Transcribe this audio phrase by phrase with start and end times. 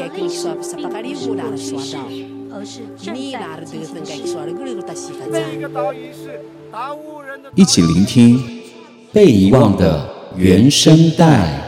[0.00, 1.96] 但是这个历史并不是历史，
[2.50, 4.02] 而是正在进行
[6.14, 6.40] 时。
[7.54, 8.62] 一起聆听
[9.12, 11.59] 被遗忘的原声带。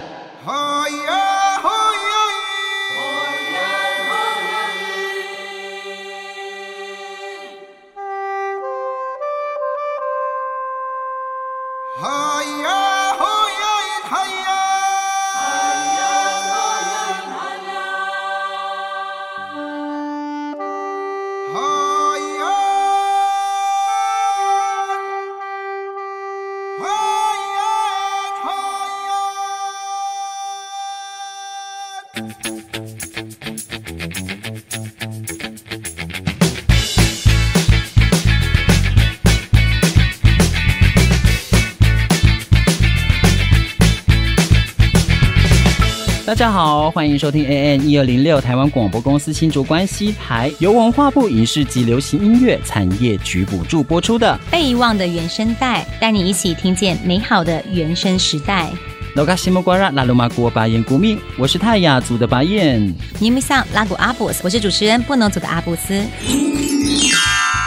[46.43, 58.69] 家好，欢迎收听 AN 一二零六台湾广播公司新竹关西台，由文化部影视及流行音乐产业局补助播出的《被遗忘的原声带》，带你一起听见美好的原声时代。
[59.15, 62.93] 罗卡西莫瓜拉拉鲁马古巴彦古米，我是泰雅族的巴彦。
[63.21, 66.03] 尼米桑拉古阿布斯，我是主持人布农族的阿布斯。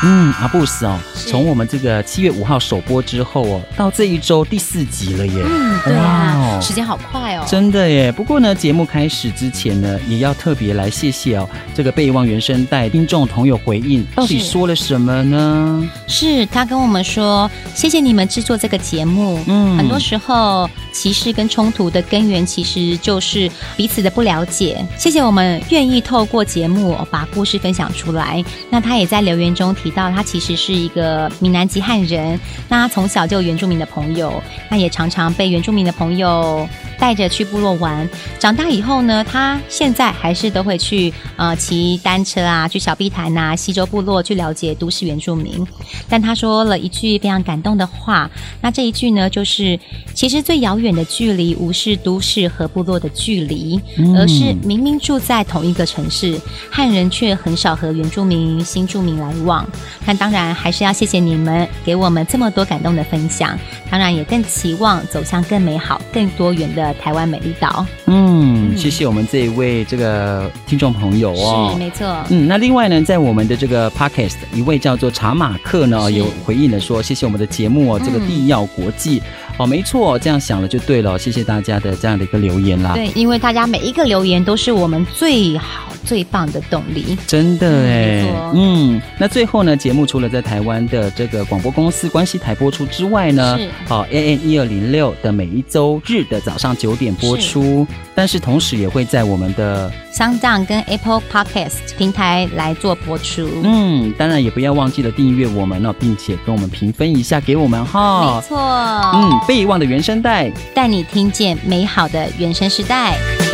[0.07, 5.43] 嗯，阿布斯哦，从我们这个七月五号首播之后哦，到这一周第四集了耶。
[5.43, 7.43] 嗯，对啊，时间好快哦。
[7.47, 8.11] 真的耶。
[8.11, 15.89] 不过呢，节目开始之前呢，也要特别来谢谢哦，这个备忘原声带听众朋友回应，到底说了什么呢？
[16.07, 19.39] 是，是他跟我们说，谢谢你们制作这个节目。
[19.47, 24.85] 嗯，很多时候歧视跟冲突的根源其实就是彼此的不了解。
[24.95, 28.43] 谢谢我们愿意透过节目把故事分享出来。
[28.69, 32.39] 那他也在留言中提到，他其实是一个闽南籍汉人，
[32.69, 34.31] 那他从小就有原住民的朋友，
[34.69, 36.67] 那也常常被原住民的朋友
[36.99, 38.07] 带着去部落玩。
[38.37, 45.65] 长大以后呢，他现在还是都会去呃骑单车啊，去小碧潭呐、啊、溪州部落去了解都市原住民。
[46.09, 48.29] 但他说了一句非常感动的话，
[48.61, 49.79] 那这一句呢，就是
[50.13, 53.79] 其实最遥远的距离，不是都市和部落的距离，
[54.17, 56.39] 而是明明住在同一个城市，
[56.69, 59.65] 汉人却很少和原住民、新住民来往。
[60.05, 63.57] 但当然还是要谢谢你们给我们这么多感动的分享，
[63.89, 67.85] 当然也更期望走向更美好、更多元的台湾美丽岛。
[68.05, 72.07] 嗯，谢谢我们这一位这个听众朋友哦，是没错。
[72.29, 79.21] 嗯，那另外呢，在我们的这个 podcast 一位叫做查马克呢，有回应了说，谢谢我们的节目哦，这个地要国际。
[79.57, 81.17] 哦，没错，这样想了就对了。
[81.17, 82.91] 谢谢大家的这样的一个留言啦。
[82.93, 87.17] 对，因为大家每一个留言都是我们最好最棒的动力。
[87.25, 103.47] 真的哎，嗯，那最后呢，节目除了在台湾的这个广播公司关西台播出之外呢，是好 A N 一二零六的每一周日的早上九点播出，但是同时也会在我们的 SoundOn 跟 Apple Podcast 平台来做播出。
[103.63, 108.35] 嗯，当然也不要忘记了订阅我们哦，并且跟我们评分一下给我们哈。
[108.35, 109.31] 没错，嗯。
[109.47, 113.44] 被遗忘的原声带，带你听见美好的原声时代。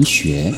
[0.00, 0.50] 文学。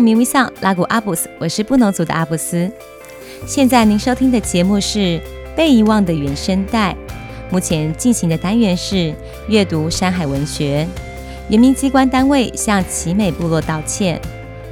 [0.00, 2.68] 米米桑拉古阿布斯，我是布农族的阿布斯。
[3.44, 4.98] 现在您收听的节目是
[5.56, 6.92] 《被遗忘的原声带》，
[7.50, 9.12] 目前进行的单元是
[9.48, 10.86] 阅读山海文学。
[11.48, 14.20] 人民机关单位向奇美部落道歉。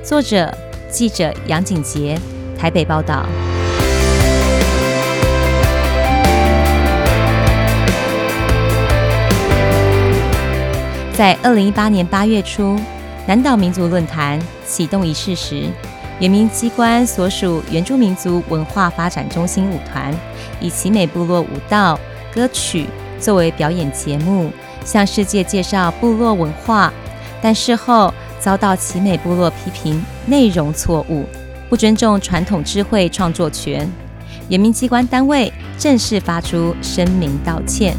[0.05, 0.57] 作者：
[0.89, 2.17] 记者杨景杰，
[2.57, 3.27] 台北报道。
[11.13, 12.79] 在二零一八年八月初，
[13.27, 15.65] 南岛民族论坛启动仪式时，
[16.21, 20.15] 原民机关所属原住民族文化发展中心舞团
[20.61, 21.99] 以奇美部落舞蹈
[22.33, 22.85] 歌曲
[23.19, 24.53] 作为表演节目，
[24.85, 26.93] 向世界介绍部落文化，
[27.41, 31.25] 但事后遭到奇美部落批评内容错误，
[31.71, 33.91] 不尊重传统智慧创作权。
[34.51, 37.97] 原民机关单位正式发出声明道歉。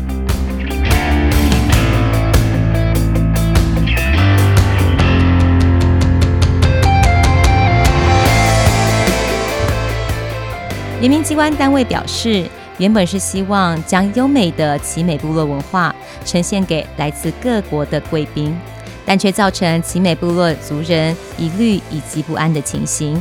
[11.01, 12.45] 原民机关单位表示，
[12.77, 18.55] 原本是希望将优美的奇美部落文化呈现给来自各国的贵宾，
[19.03, 23.19] 但却造成奇美部落族人疑虑以及不安的情形。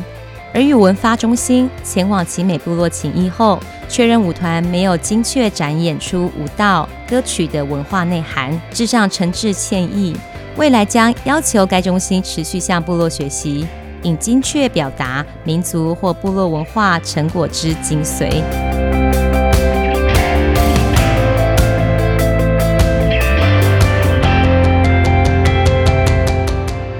[0.53, 10.15] 而与文发中心前往奇美部落请意后，确认舞团没有精确展演出舞蹈歌曲的文化内涵，致上诚挚歉意。
[10.59, 13.67] 未来将要求该中心持续向部落学习，
[14.03, 18.43] 以精确表达民族或部落文化成果之精髓。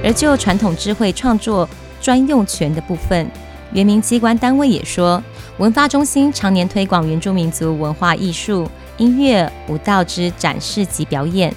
[0.03, 1.69] 而就传统智慧创作。
[2.03, 3.31] 专用权的部分，
[3.75, 5.23] 原民机关单位也说，
[5.59, 8.67] 文发中心常年推广原住民族文化艺术、
[8.97, 11.55] 音乐、舞蹈之展示及表演。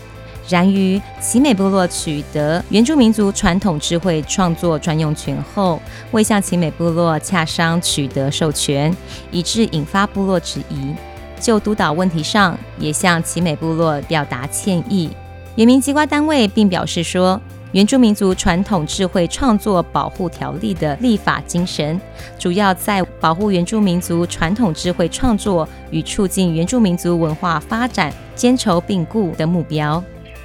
[0.50, 5.81] 然于奇美部落取得原住民族传统智慧创作专用权后，
[6.12, 8.95] 未向奇美部落洽商取得授权，
[9.31, 10.94] 以致引发部落质疑。
[11.40, 15.10] 就督导问题上，也向奇美部落表达歉意。
[15.56, 17.40] 原民机关单位并表示说，
[17.72, 22.00] 原住民族传统智慧创作保护条例的立法精神，
[22.38, 30.01] 主要在保护原住民族传统智慧创作与促进原住民族文化发展兼筹并顾的目标，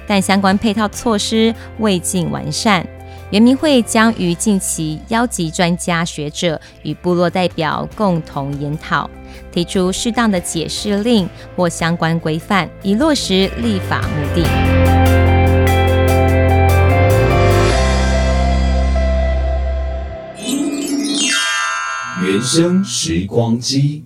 [0.09, 2.83] 但相关配套措施未尽完善。
[3.29, 9.07] 原民会将于近期邀集专家学者与部落代表共同研讨，
[9.51, 14.43] 提出适当的解释令或相关规范，以落实立法目的。
[22.23, 24.05] 原生时光机。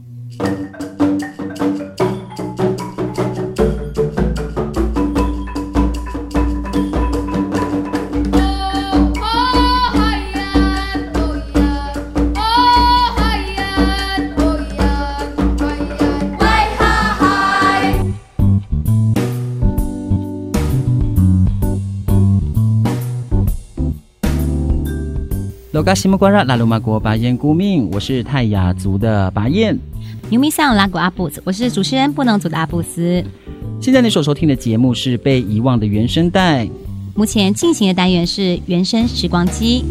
[25.81, 29.77] 嘎西木瓜拉拉鲁马国巴彦顾命，我是泰雅族的巴彦。
[30.29, 33.23] 牛咪桑拉古阿布斯，我是主持人布农族的阿布斯。
[33.81, 36.67] 现在你所收听的节目是被遗忘的原声带。
[37.15, 39.83] 目前进行的单元是原声时光机。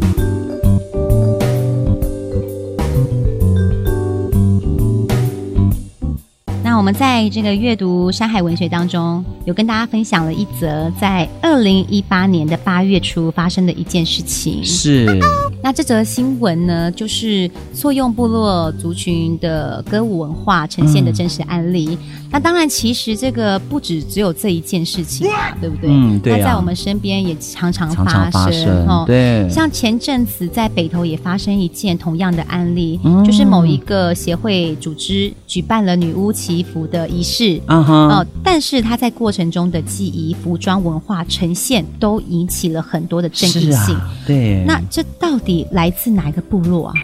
[6.63, 14.65] 那我们在这个阅读山海文学当中，有跟大家分享了一则在二零一八年的八月初发生的一件事情。
[14.65, 15.21] 是。
[15.63, 21.97] 那这则新闻呢，就是错用部落族群的歌舞文化呈现的真实案例。
[22.03, 25.89] 嗯、那当然，其实这个不止只有这一件事情嘛，对不对？
[25.89, 26.37] 嗯，对、啊。
[26.39, 29.05] 那在我们身边也常常发生，哦。
[29.07, 29.49] 对。
[29.49, 43.95] 像前阵子在北投也发生一件同样的案例，嗯、就是某一个协会组织举办了女巫祈福的仪式，嗯哼，哦，但是他在过程中的记忆、服装、文化呈现都引起了很多的争议性。
[43.95, 44.65] 啊、对。
[44.67, 45.52] 那这到底？
[45.73, 46.95] 来自哪一个部落啊？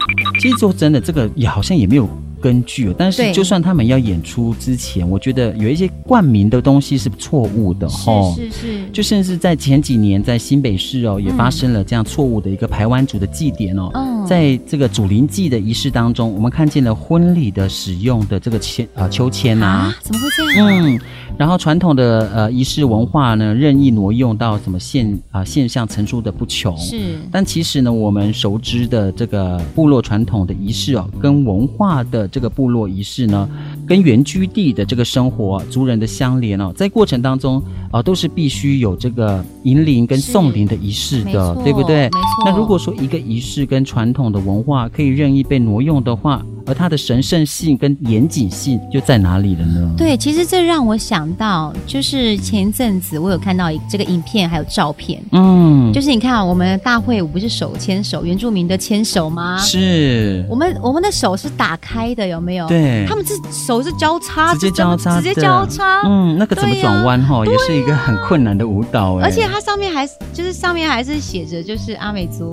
[0.41, 2.09] 其实说真的，这个也好像也没有
[2.41, 2.95] 根据。
[2.97, 8.33] 但是就算他们要演出之前，我觉得有一些冠名的东西是错误的哈。
[8.35, 8.89] 是是是。
[8.93, 13.91] 就甚至在前几年，在新北市哦，也发生了这样错误的一个排湾族的祭典哦。
[13.95, 14.27] 嗯。
[14.27, 19.95] 在这个祖灵祭的仪式当中，我们看见了婚礼的使用的这个签啊秋千啊。
[20.03, 20.69] 怎么会这样？
[20.69, 21.01] 嗯。
[21.37, 26.77] 然后传统的呃仪式文化呢，任意挪用到什么现啊、呃、现象层出的不穷。
[26.77, 33.49] 是，但其实呢，我们熟知的这个部落传统的仪式哦，跟文化的这个部落仪式呢，
[33.87, 37.59] 跟原居地的这个生活族人的相连哦，在过程当中
[37.91, 42.05] 啊、呃，都是必须有这个迎灵跟送灵的仪式的，对不对？
[42.05, 42.45] 没错。
[42.47, 49.95] 那如果说一个仪式跟传统的文化可以任意被挪用的话，而它的神圣性跟严谨性就在哪里了呢？
[49.97, 59.59] 对，其实这让我想到，就是前一阵子我有看到一这个影片，还有照片，嗯，就是你看我们大会舞不是手牵手，原住民的牵手吗？
[59.59, 62.69] 是，我们我们的手是打开的，有没有？
[62.69, 72.51] 对，他们是手是交叉，直接交叉，直接交叉，嗯，那个怎么转弯哈，也是一个很困难的舞蹈，而且它上面还就是上面还是写着就是阿美族，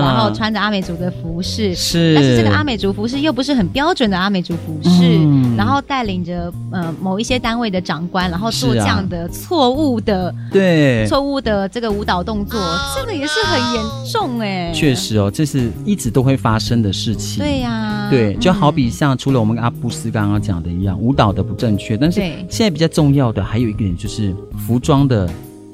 [0.00, 5.18] 然后穿着阿美族的服饰，是，但是这个阿美族服饰又不是很标准的阿美族服饰，
[5.56, 11.06] 然后带领着呃某一些单位的长官，然后做这样的错误的对。
[11.06, 12.60] 错误的这个舞蹈动作，
[12.96, 24.34] 这个也是很严重哎，确实哦，这是一直都会发生的事情，对呀，对，就好比像除了我们阿布斯刚刚讲的一样，舞蹈的不正确，但是现在比较重要的还有一个点就是
[24.66, 25.28] 服装的。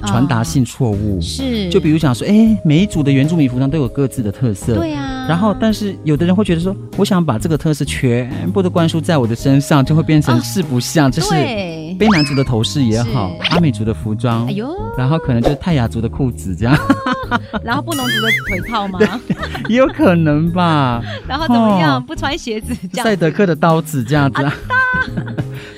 [0.04, 5.26] 传达性错误、哦、是，就比如讲说，哎、欸，每一组的原住民服装都有各自的特色，对啊。
[5.28, 16.76] 然后，但是有的人会觉得说，我想把这个特色全部都灌输在我的身上，就会变成四不像，就、哦、是卑南族的头饰也好，阿美族的服装，哎呦，然后可能就是泰雅族的裤子这样，
[17.30, 19.00] 哦、 然后布农族的腿套吗？
[19.68, 21.02] 也有可能吧。
[21.26, 21.96] 然后怎么样？
[21.96, 23.04] 哦、不穿鞋子这样？
[23.04, 24.42] 赛德克的刀子这样子。
[24.42, 24.54] 啊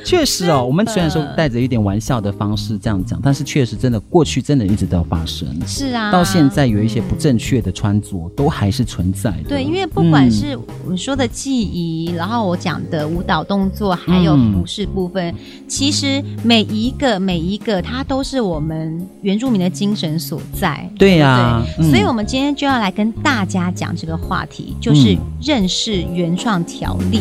[0.09, 5.47] 确实哦，我们虽然说带着一点玩笑的方式这样讲，但是确实真的过去真的一直都发生。
[5.67, 9.51] 是啊，到现在有一些不正确的穿着都还是存在的。
[9.51, 15.35] 对，因为不管是我说的记忆，然后我讲的舞蹈动作，还有服饰部分，
[15.69, 20.91] 其实每一个每一个它都是我们原住民的精神所在。
[20.99, 27.21] 对呀，所以我们今天就要来跟大家讲这个话题，就是认识原创条例。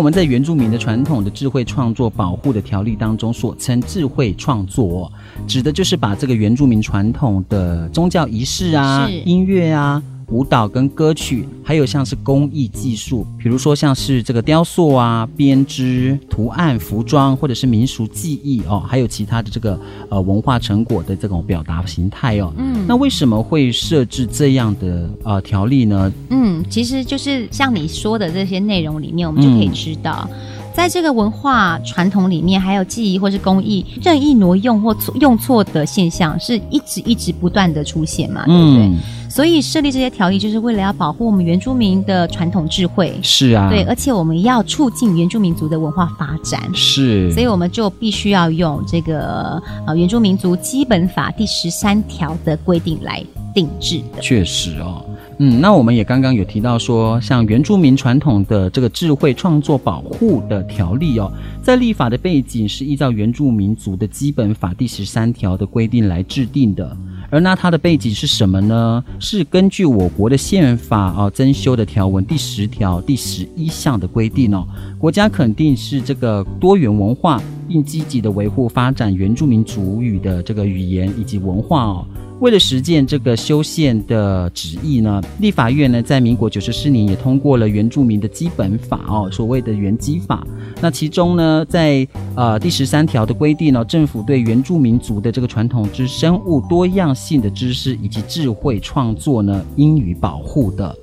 [0.00, 5.12] 我们在原住民的传统的智慧创作保护的条例当中，所称智慧创作，
[5.46, 10.02] 指的就是把这个原住民传统的宗教仪式啊、音乐啊。
[10.30, 22.52] 舞蹈跟歌曲，还有像是工艺技术，比如说像是这个雕塑啊、编织、图案、服装，或者是民俗技艺哦，还有其他的这个呃文化成果的这种表达形态哦。
[22.56, 26.12] 嗯，那为什么会设置这样的呃条例呢？
[26.30, 30.38] 嗯，其实就是像你说的这些内容里面，我们就可以知道，嗯、
[30.74, 38.84] 在这个文化传统里面，还有技艺或是工艺任意挪用或错用错的现象，是一直一直不断的出现嘛，对不对？
[38.84, 38.98] 嗯
[39.30, 43.16] 所以设立这些条例，就是为了要保护我们原住民的传统智慧。
[43.22, 46.60] 是啊，对，而且我们要促进原住民族的文化发展。
[46.74, 54.20] 是，所以我们就必须要用这个呃原住民族基本法第十三条的规定来定制的。
[54.20, 55.04] 确实哦，
[55.38, 61.30] 嗯，那我们也刚刚有提到说，像原住民传统的这个智慧创作保护的条例哦，
[61.62, 66.96] 在立法的背景是依照原住民族的基本法第十三条的规定来制定的。
[67.30, 69.02] 而那它的背景是什么呢？
[69.18, 74.66] 是根据我国的宪法啊增修的条文第十条第十一项的规定哦，
[74.98, 82.04] 国家肯定是这个多元文化，并积极的维护发展原住民族语的这个语言以及文化哦。
[82.40, 90.42] 为了实践这个修宪的旨意呢，立法院呢在民国九十四年也通过了原住民的基本法哦，所谓的原基法。
[90.80, 100.96] 那其中呢，在呃第十三条的规定呢，政府对原住民族的这个传统之生物多样性的知识以及智慧创作呢，应予保护的。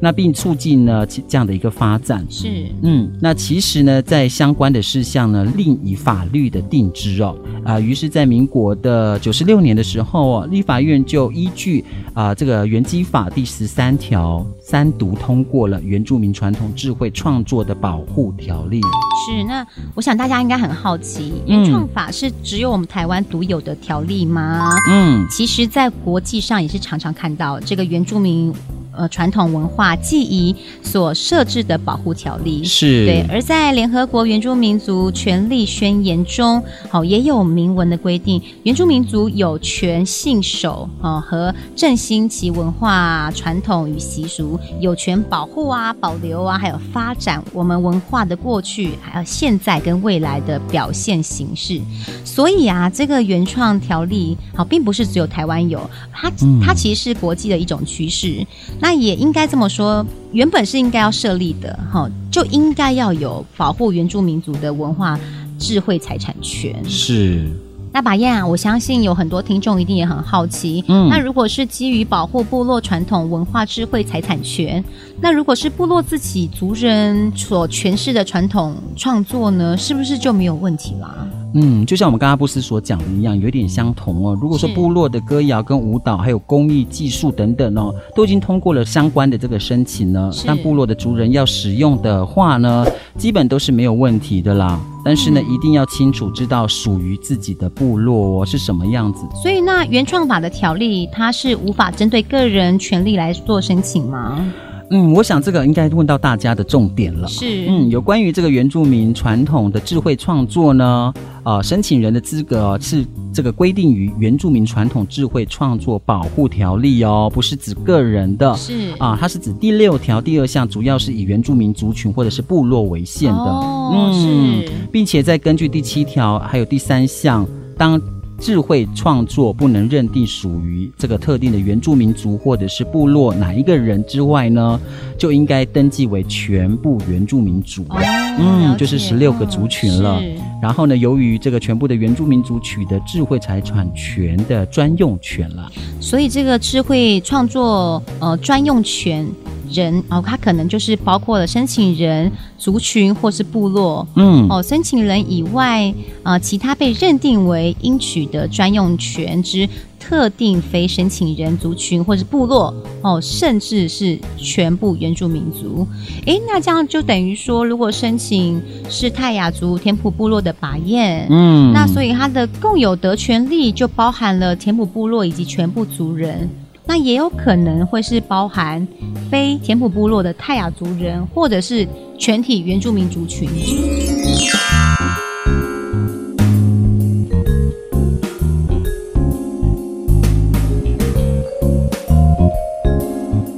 [0.00, 2.24] 那并促进呢这样的一个发展。
[2.28, 7.36] 是，嗯，那其实呢，在相关的事项呢，另以法律的定之哦。
[7.64, 18.80] 啊，于是，在民国的九十六年的时候啊，立法院就依据啊这个原基法第十三条三读通过了原住民传统智慧创作的保护条例。
[19.26, 24.68] 是，那我想大家应该很好奇，原创法是只有我们台湾独有的条例吗？
[24.90, 28.52] 嗯，其实，在国际上也是常常看到这个原住民。
[28.96, 51.80] 呃，传统文化记忆所设置的保护条例是对，而在联合国原住民族权利宣言中，好、哦、也有明文的规定，原住民族有权信守啊、哦、和振兴其文化传统与习俗，有权保护啊、保留啊，还有发展我们文化的过去，还有现在跟未来的表现形式。
[52.24, 55.80] 所以啊，这个原创条例好、哦，并不是只有台湾有，
[56.12, 56.30] 它
[56.62, 58.46] 它其实是国际的一种趋势。
[58.84, 65.18] 那也应该这么说，原本是应该要设立的，哈，就应该要有保护原住民族的文化
[65.58, 66.84] 智慧财产权。
[66.84, 67.48] 是，
[67.94, 74.84] 那把燕啊，我相信有很多听众一定也很好奇，嗯，那如果是基于保护部落传统文化智慧财产权，
[75.18, 81.26] 那如果是部落自己族人所诠释的传统创作呢，是不是就没有问题啦？
[81.54, 84.36] 嗯，就像我们刚刚布斯所讲的一样，有点相同哦。
[84.40, 92.84] 如果说部落的歌谣跟舞蹈，还有工艺技术等等哦，都已经通过了相关的这个申请呢，但部落的族人要使用的话呢，
[93.16, 94.80] 基本都是没有问题的啦。
[95.04, 99.24] 但是呢，嗯、一定要清楚知道属于自己的部落哦是什么样子。
[99.40, 104.44] 所以那原创法的条例，它是无法针对个人权利来做申请吗？
[104.90, 107.26] 嗯，我想这个应该问到大家的重点了。
[107.26, 111.12] 是，嗯，有关于这个原住民传统的智慧创作呢，
[111.42, 118.54] 呃，申请人的资格是这个规定于《原住民传统智慧创作保护条例》哦，不是指个人的。
[118.56, 123.38] 是啊，它是指第六条第二项，主要是以原住民族群或者是部落为限的。
[123.38, 127.46] 哦，嗯，是，并且再根据第七条还有第三项，
[127.78, 128.00] 当。
[128.38, 134.80] 智慧创作不能认定属于这个特定的原住民族或者是部落哪一个人之外呢，
[135.16, 137.82] 就应该登记为全部原住民族。
[137.88, 137.98] 哦、
[138.38, 140.16] 嗯，就是十六个族群了。
[140.16, 140.22] 哦、
[140.60, 149.26] 然后呢，由于这个全部的原住民族取得智慧财产权的专用权了，所以这个智慧创作呃专用权。
[149.70, 155.92] 人哦，他可能就是包括了申请人、族群或是部落，嗯，哦，申请人以外，
[156.22, 159.68] 呃，其他被认定为应取得专用权之
[159.98, 165.86] 特定非申请人、族群或是部落，哦，甚至是全部原住民族。
[166.26, 176.50] 诶，那这样就等于说，如果申请是泰雅族田埔部落的巴彦，嗯，那所以他的共有得权利就包含了田埔部落以及全部族人。
[176.86, 178.86] 那也有可能会是包含
[179.30, 181.88] 非田埔部落的泰雅族人，或者是
[182.18, 183.48] 全体原住民族群。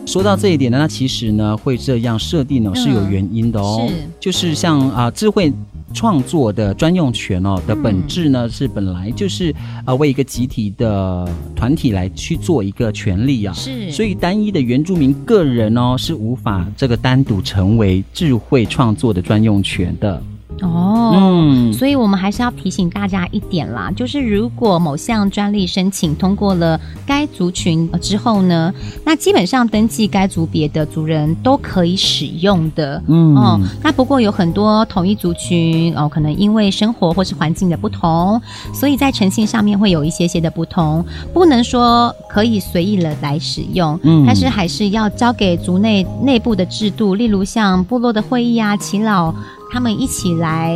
[0.07, 5.53] 说到这一点呢，那其实呢会这样设定呢是有原因的哦，是就是像啊智慧。
[5.97, 9.53] 创作的专用权哦的本质呢，是本来就是
[9.87, 20.23] 啊为一个集体的团体来去做一个权利啊，是，所以单一的原住民个人哦是无法这个单独成为智慧创作的专用权的。
[20.63, 28.73] 哦，嗯，所以我们还是要提醒大家一点啦，就是如果某项专利申请通过了该族群之后呢，
[29.05, 33.03] 那基本上登记该族别的族人都可以使用的。
[33.07, 38.41] 嗯，哦，那不过有很多同一族群哦，可能因为生活或是环境的不同，
[38.73, 43.99] 所以在诚信上面会有一些些的不同，不能说可以随意的来使用。
[44.03, 49.35] 嗯，但是还是要交给族内内部的制度，例如像部落的会议啊、耆老。
[49.71, 50.75] 他们一起来，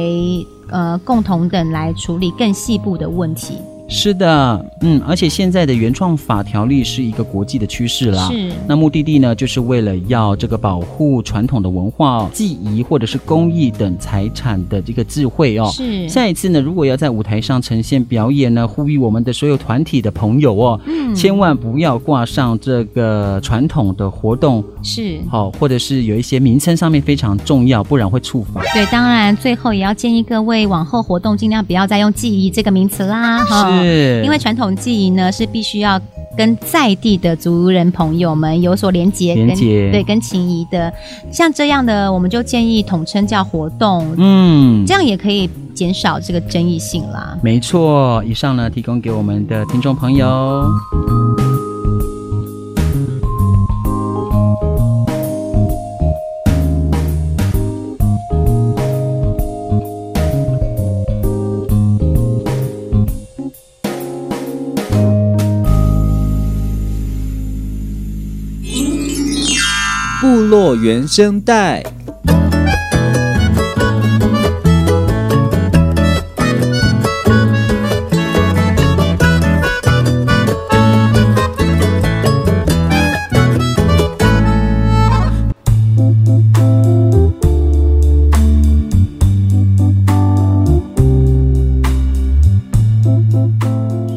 [0.68, 3.56] 呃，共同的来处理更细部的问题。
[3.92, 8.28] 是的，嗯，而且现在的原创法条例是一个国际的趋势啦。
[8.30, 15.68] 是，那目的地呢，就是为了要这个保护传统的文化、技艺或者是工艺等财产的这个智慧哦。
[15.72, 28.62] 是，下一次呢，如果要在舞台上呈现表演呢，呼吁我们的所有团体的朋友哦，嗯，千万不要挂上这个传统的活动，是，好、哦，或者是有一些名称上面非常重要，不然会触法。
[28.72, 33.79] 对，当然最后也要建议各位往后活动尽量不要再用记忆这个名词啦，哈。
[33.82, 36.00] 是，因为传统技艺呢是必须要
[36.36, 40.92] 跟在地的族人朋友们有所连接，连接，对，跟情谊的。
[41.30, 47.36] 像这样的，我们就建议统称叫活动，嗯，这样也可以减少这个争议性啦。
[47.42, 50.64] 没错，以上呢提供给我们的听众朋友。
[70.82, 71.82] 原声带。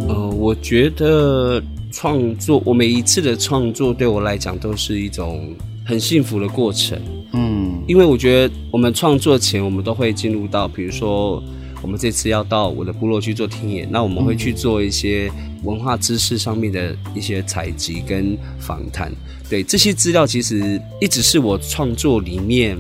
[0.08, 5.54] 呃，我觉得创作，我每一次的创作对我来讲都是一种。
[5.86, 7.00] 很幸福的过程，
[7.34, 11.44] 嗯，因为我觉得我们创作前，我们都会进入到，比如说
[11.82, 15.30] 我们这次要到我的部落去做听演，那我们会去做一些
[15.64, 19.12] 文化知识上面的一些采集跟访谈。
[19.50, 22.78] 对，这些资料，其实一直是我创作里面，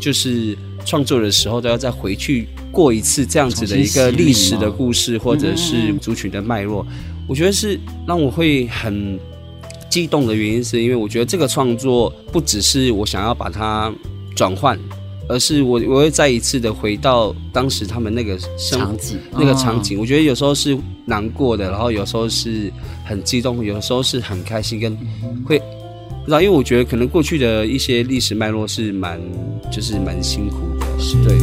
[0.00, 6.84] 就是创作的时候都要再回去过一次这样子的一个历史的故事，或者是族群的脉络，
[7.28, 9.18] 我觉得是让我会很
[9.90, 13.92] 激动的原因，是因为我觉得这个创作不只是我想要把它
[14.36, 14.78] 转换，
[15.28, 19.98] 而是我我会再一次的回到当时他们那个场景，那个场景。
[19.98, 22.72] 我觉得有时候是难过的，然后有时候是
[23.04, 24.96] 很激动，有时候是很开心，跟
[25.44, 29.20] 会不知道，因为我觉得可能过去的一些历史脉络是蛮
[29.70, 31.36] 就是蛮辛苦的，是对。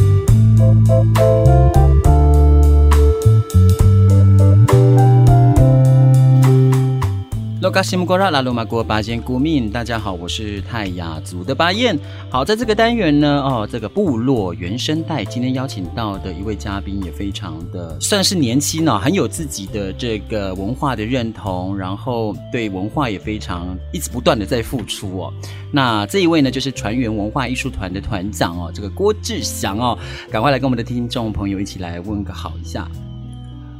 [7.70, 11.98] 卡西姆戈拉拉鲁马国巴彦古敏，大家好，我是泰雅族的巴彦。
[12.30, 25.32] 好，在这个单元呢，哦，这个部落原声带，今天邀请到的一位嘉宾也非常的算是年轻哦，很有自己的这个文化的认同，然后对文化也非常一直不断的在付出哦。
[25.70, 29.98] 那这一位呢，就是船员文化艺术团的团长哦，这个郭志祥哦，
[30.30, 32.88] 赶快来跟我们的听众朋友一起来问个好一下。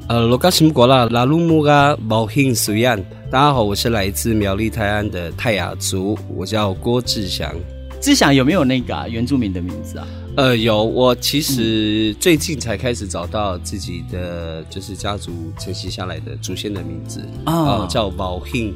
[0.09, 2.97] 呃，罗嘎什姆国拉拉鲁木嘎毛庆苏亚，
[3.31, 7.55] 大家好，我是来自苗栗泰安的泰雅族，我叫郭志祥。
[8.01, 10.09] 志祥有没有那个、啊、原住民的名字啊？
[10.38, 18.75] 呃，有，我其实最近才开始找到自己的，就是家族承袭下来的祖先的名字啊、哦呃，叫毛庆。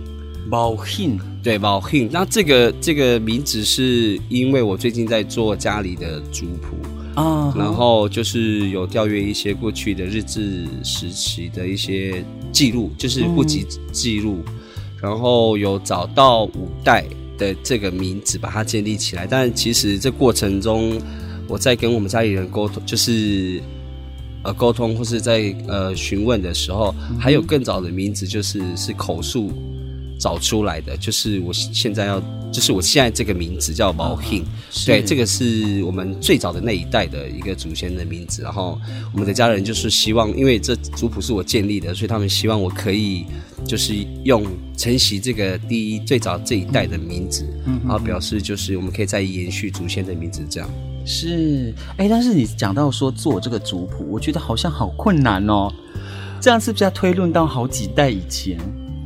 [0.51, 2.11] 毛庆，对，毛庆。
[2.12, 6.77] 那这个这个名字是因为我最近在做家里的族谱
[7.14, 14.55] 啊，然后就是有调阅一些过去的日治时期的一些记录，就是户籍记录，嗯、
[15.03, 17.05] 然后有找到五代
[17.37, 19.27] 的这个名字，把它建立起来。
[19.27, 20.98] 但其实这过程中，
[21.48, 23.61] 我在跟我们家里人沟通，就是
[24.42, 29.53] 呃沟通或是在呃询问的时候，还有更早的名字，就是是口述。
[30.23, 34.45] 找出来的就是我现在要，就是我现在这个名字叫毛庆，
[34.87, 38.41] 对，这个是我们最早的那一代的一个祖先的名字。
[38.41, 38.81] 然后
[39.13, 43.27] 我们的家人就是希望，因为这族谱是我建立的，所以他们希望我可以
[43.67, 50.71] 就是用承袭这个第一最早这一代的名字，嗯然后表示就是我们可以再延续祖先的名字这样。
[51.05, 55.69] 是，哎，但是你讲到说做这个族谱，我觉得好像好困难哦，
[56.41, 58.57] 这样是不是要推论到好几代以前？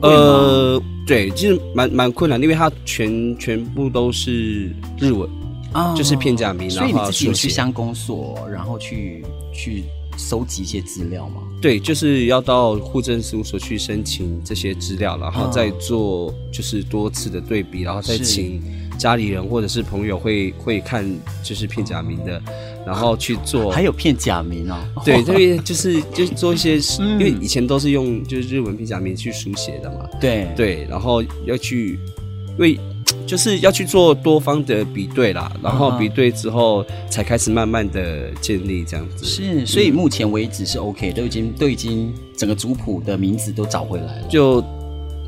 [0.02, 5.28] 呃，对，其实蛮蛮困难，因为它全全部都是日文
[5.72, 9.85] 啊，就是片假名，然后所以你自己有去乡公所，然后去去
[10.18, 11.42] 收集一些资料吗？
[11.62, 18.62] 对，就是要到户政事务所去申请这些资料，然后再做就是多次的对比，然后再请
[18.96, 21.04] 家里人或者是朋友会会看
[21.42, 22.42] 就是片假名的。
[22.87, 24.76] 然后去做，还有片假名哦。
[25.04, 30.09] 对，这边就是就是做一些，因为以前都是用就是日文片假名去书写的嘛。
[30.20, 31.98] 对对，然后要去，
[32.50, 32.78] 因为
[33.26, 39.24] 就是要去做多方的比对啦，然后比对之后才开始慢慢的建立这样子。
[39.24, 44.28] 是，所以目前为止是 OK，都已经都已经整个族谱的名字都找回来了。
[44.28, 44.62] 就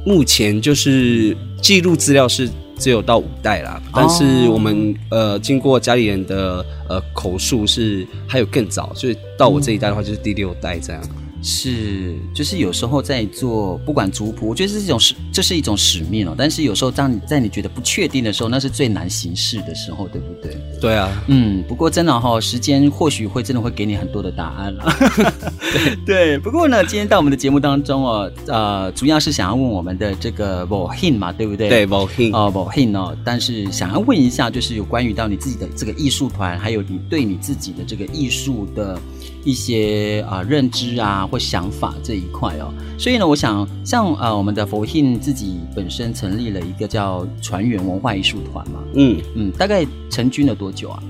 [0.07, 2.49] 目前就是记录资料是。
[2.79, 5.21] 只有到五代啦，但是我们、oh.
[5.21, 11.03] 呃经过家里人的呃口述是还有更早，所以到我这一代的话就是第六代这样。
[11.43, 16.35] 是，就是有时候在做不管族谱，我觉得这是一种使，这是一种使命哦。
[16.37, 20.57] 但是有时候当你在你觉得不确定的时候，那是最难行事的时候，对不对？
[20.81, 21.63] 对啊，嗯。
[21.69, 24.93] 不过真的哈、哦，时间或许会真的会给你很多的答案了。
[25.73, 26.39] 对对。
[26.39, 31.69] 不过呢，今天到我们的节目当中哦，呃，主要是想要问我们的这个 Vohin 嘛，对不对？
[31.69, 33.17] 对 Vohin 哦 Vohin 哦。
[33.25, 38.99] 但是想要问一下，就是有关于到你自己的这个艺术团，还有你对你自己的这个艺术的。
[39.45, 51.03] 一些啊、呃、认知啊或想法这一块哦，所以呢，我想像呃我们的佛信自己本身成立了一个叫船员文化艺术团嘛，嗯嗯，大概成军了多久啊？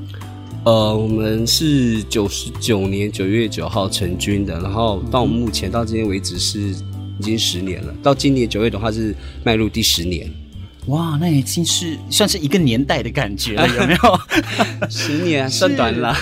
[0.64, 9.14] 呃，我们是九十九年九月九号成军的，然后到目前到今天为止是已经十年了，到今年九月的话是
[9.45, 10.31] 迈入第十年。
[10.88, 14.20] 哇，那已经是算是一个年代的感觉了， 有没有？
[14.90, 16.14] 十年算短了，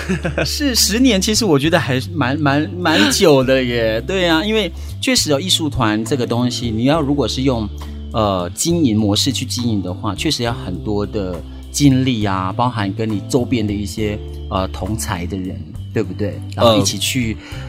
[0.45, 4.01] 是十年，其实我觉得还是蛮蛮蛮久的耶。
[4.05, 7.67] 对啊，因为确实有艺术团这个东西，你要如果是用
[8.13, 15.57] 呃经营模式去经营的话，确实要很多的精力啊，包含跟你周边的一些呃同才的人，
[15.93, 16.39] 对不对？
[16.55, 17.37] 然后一起去。
[17.39, 17.66] 呃，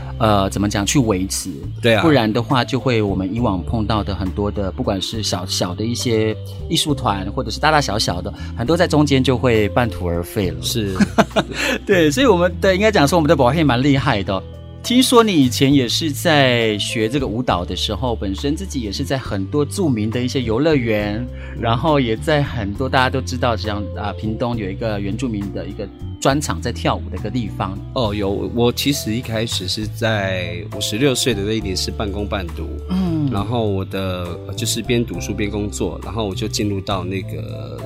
[0.50, 0.84] 怎么讲？
[0.84, 1.50] 去维持，
[1.82, 6.34] 对啊，不然的话，就会我们以往碰到的很多的，不管是小小的一些
[6.68, 10.56] 艺术团，或者是大大小小的，很多在中间就会半途而废了。
[10.62, 10.96] 是，
[11.86, 14.42] 对，所以我们的应该讲说，我们的宝黑蛮厉害的。
[14.82, 21.26] 听说你以前也是在学这个舞蹈的时候，本身自己也是在很多著名的一些游乐园，
[21.60, 25.86] 然后也在很多大家都知道这样啊，屏东有一个原住民的一个
[26.18, 27.78] 专场在跳舞的一个地方。
[27.94, 37.78] 哦，有我其实一开始是在我十六岁的那一年是半工半读，嗯，然后我的就是边读书边工作，然后我就进入到那个。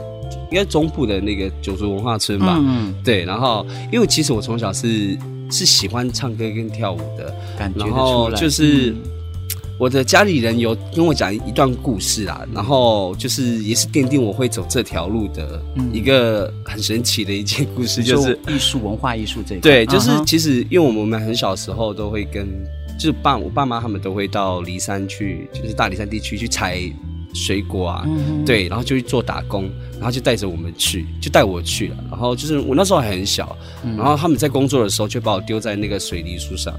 [0.50, 3.24] 应该中部的那个九族文化村吧，嗯，对。
[3.24, 5.16] 然后，因为其实我从小是
[5.52, 7.92] 是喜欢唱歌跟跳舞的，感觉得出来。
[7.92, 8.94] 然后就是
[9.78, 15.60] 我的家里人有跟我讲一段故事啊，然后就是也是奠定我会走这条路的
[15.92, 19.70] 一个很神奇的一件故事，就是艺术文化艺术这一块。
[19.70, 22.48] 对，就是其实因为我们很小时候都会跟，
[22.98, 26.80] 就是爸我爸妈他们都会到骊山去，就是大骊山地区去采。
[27.32, 31.96] 水果啊，嗯、对，然后就去做打工，然后就带着我们去，就带我去了。
[32.10, 36.74] 然后就是我那时候还很小，嗯、然后他们在工作的时候就把我丢在那个水泥树上，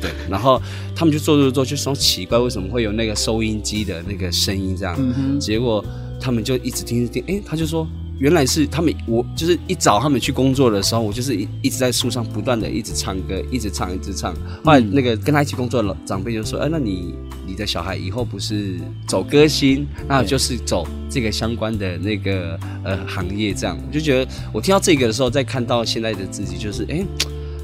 [0.00, 0.60] 对， 然后
[0.94, 5.84] 他们就做做做，就说奇怪为什么会有那个收音机的那个声音这样，嗯、结果
[6.20, 7.86] 他们就一直听听，哎，他就说。
[8.20, 14.34] 原来是他们，我就是一早他们去工作的时候，我就是一一直在树上不断的一直唱歌，一直唱，一直唱。
[14.62, 17.14] 后来那个跟他一起工作的长辈就说：“哎，那你
[17.46, 18.78] 你的小孩以后不是
[19.08, 27.02] 走歌星，那就是走这个相关的那个呃行业。”这样，我就觉得我听到这个的时候，再看到现在的自己，就是哎。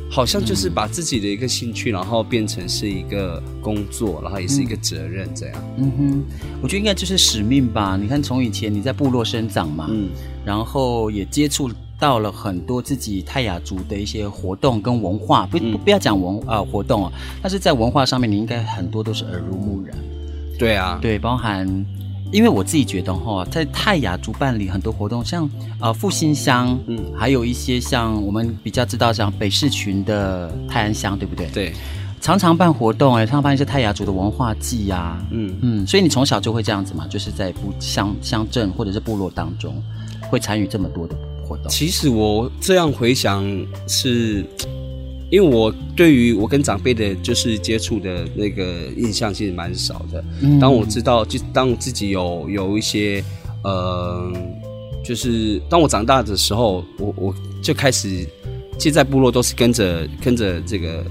[0.08, 5.64] 好像就是把自己的一个兴趣，然后变成是一个工作，然后也是一个责任，这样。
[5.78, 6.24] 嗯哼，
[6.62, 7.98] 我觉得应该就是使命吧。
[8.00, 10.08] 你看，从以前你在部落生长嘛，嗯，
[10.46, 19.94] 然后也接触到了很多自己泰雅族的一些活动跟文化，不不不要讲文啊、呃、活动啊，但是在文化上面，你应该很多都是耳濡目染。
[20.58, 21.84] 对啊，对，包含。
[22.32, 31.46] 因为我自己觉得哈，在泰雅族办理很多活动，像呃复兴乡，嗯，还有一些像我们比较知道像北市群的泰安乡，对不对？
[31.50, 31.72] 对，
[32.20, 39.80] 常常办活动，哎，常常办一些泰雅族的文化祭呀，嗯嗯，所以你从小就会这样子嘛，就是在部乡乡镇或者是部落当中，
[40.28, 41.66] 会参与这么多的活动。
[41.68, 43.44] 其实我这样回想
[43.86, 44.44] 是。
[45.28, 50.24] 因为我对于我跟长辈的，就是接触的那个印象其实蛮少的。
[50.60, 53.24] 当我知道，就当我自己有有一些，
[53.64, 54.32] 呃，
[55.04, 58.24] 就是当我长大的时候，我我就开始，
[58.78, 61.04] 其实在部落都是跟着跟着这个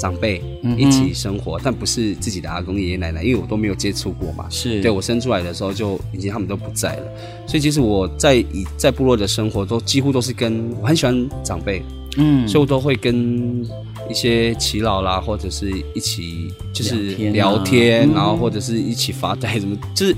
[0.00, 0.42] 长辈
[0.78, 4.46] 一起生活，嗯、但不是自己的阿公爷爷奶奶，因为我都没有接触过嘛。
[4.48, 4.80] 是。
[4.80, 7.02] 对我生出来的时候就已经他们都不在了，
[7.46, 11.82] 所以其实我在以在部落的生活都几乎都是跟我很喜欢长辈。
[12.16, 13.64] 嗯，所以我都会跟
[14.08, 19.76] 一些耆老啦，或者是一起就是聊天，然后或者是一起发呆，什么。
[19.94, 20.16] 就是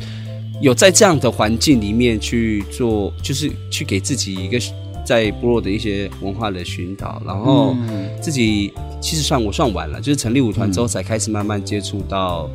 [0.62, 4.58] 有在这样的环境里面去做，就是去给自己一个
[5.12, 7.76] 在部落的一些文化的寻找，然后
[8.20, 12.48] 自己其实算我算晚了，就是成立舞团之后才开始慢慢接触到，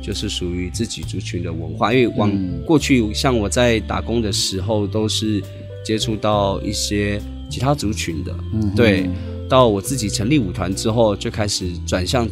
[0.00, 2.30] 就是属于自己族群的文化，因为往
[2.64, 5.42] 过去像我在打工的时候都是
[5.84, 7.20] 接触到一些。
[7.48, 9.08] 其他族群的，嗯，对，
[9.48, 12.28] 到我自己成立舞团之后，就开始转向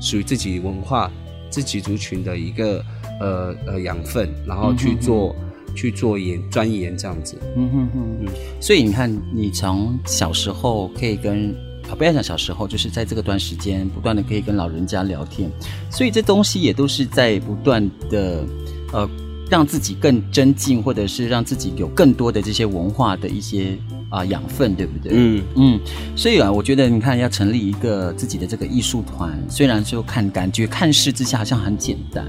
[0.00, 1.10] 属于自己文化、
[1.50, 2.80] 自己族群的一个
[3.20, 5.34] 呃呃养分，然后去做、
[5.76, 7.38] 去做研钻研这样子。
[7.56, 8.28] 嗯哼哼，嗯，
[8.60, 11.54] 所以你看，你从小时候可以跟
[11.88, 15.48] 啊，不要讲小时候，就是在这个段时间不断的可以跟老人家聊天，
[15.90, 18.44] 所以这东西也都是在不断的
[18.92, 19.08] 呃
[19.50, 23.76] 让自己更增进，或者是让自己有更多的这些文化的一些。
[24.08, 25.10] 啊，养分对不对？
[25.12, 25.80] 嗯嗯，
[26.14, 32.24] 所以啊，我觉得你看，要成立一个自己的这个艺术团，虽然说看感觉看似之下好像很简单，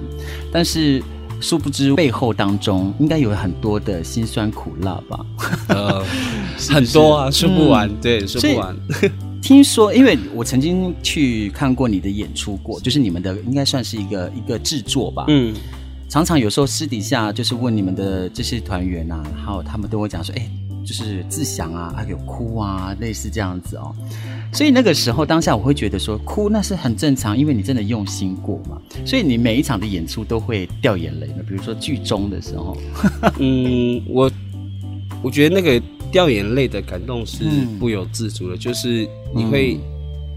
[0.52, 1.04] 但是
[1.40, 5.26] 殊不知背后当中应该有很多的辛酸苦辣吧？
[5.70, 6.04] 呃，
[6.58, 8.76] 是是很多啊，说不完，嗯、对，说不完。
[9.42, 15.26] 听说，因为我曾经去看过你的演出过，就是你们的应该算是一个一个制作吧？
[15.28, 15.54] 嗯，
[16.10, 20.50] 常常有时候私底下就是问你们的这些团员啊，然后他们都会讲说，哎。
[20.88, 23.94] 就是自响啊，还有哭啊，类似这样子哦。
[24.54, 28.82] 所以那个时候当下，我会觉得说哭那是很正常，因为你真的用心过嘛。
[29.06, 32.78] 所以你每一场的演出都会掉眼泪的，比如说剧中的时候。
[33.38, 34.32] 嗯，我
[35.22, 35.78] 我觉得那个
[36.10, 37.44] 掉眼泪的感动是
[37.78, 39.78] 不由自主的，嗯、就是你会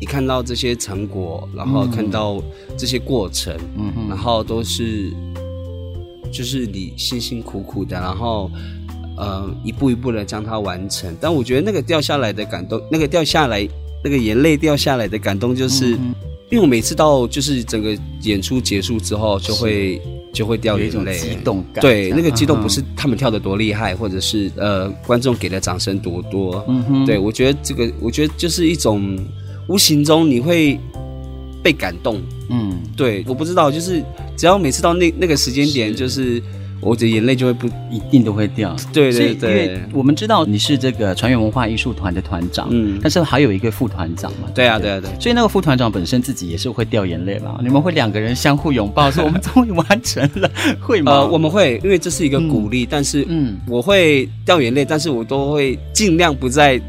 [0.00, 2.42] 你看到这些成果，然后看到
[2.76, 5.12] 这些过程，嗯，然后都是
[6.32, 8.50] 就是你辛辛苦苦的，然后。
[9.20, 13.68] 呃，一步一步的将它完成，但我觉得那个掉下来的感动，那个掉下来，
[14.02, 16.14] 那个眼泪掉下来的感动，就是、嗯、
[16.50, 20.00] 因为我每次到就是整个演出结束之后，就会
[20.32, 21.82] 就会掉眼泪，激动感。
[21.82, 26.64] 对，那个激动不是他们跳的多厉害，或者是呃观众给的掌声多多。
[26.66, 29.18] 嗯哼，对我觉得这个，我觉得就是一种
[29.68, 30.80] 无形中你会
[31.62, 32.22] 被感动。
[32.48, 34.02] 嗯，对，我不知道，就是
[34.34, 36.42] 只要每次到那那个时间点，就是。
[36.80, 39.50] 我的眼泪就会不一定都会掉，对对对。
[39.50, 45.10] 因为我们知道你是这个船员文化艺术团的团长，嗯，但是还有一个副团长嘛，对啊对啊对。
[45.20, 51.12] 所以那个副团长本身自己也是会掉眼泪嘛，你们会两个人相互拥抱，说我们终于完成了， 会吗？
[51.12, 56.80] 呃，我们会，因为这是一个鼓励，但是嗯，我会掉眼泪，但是我都会尽量不在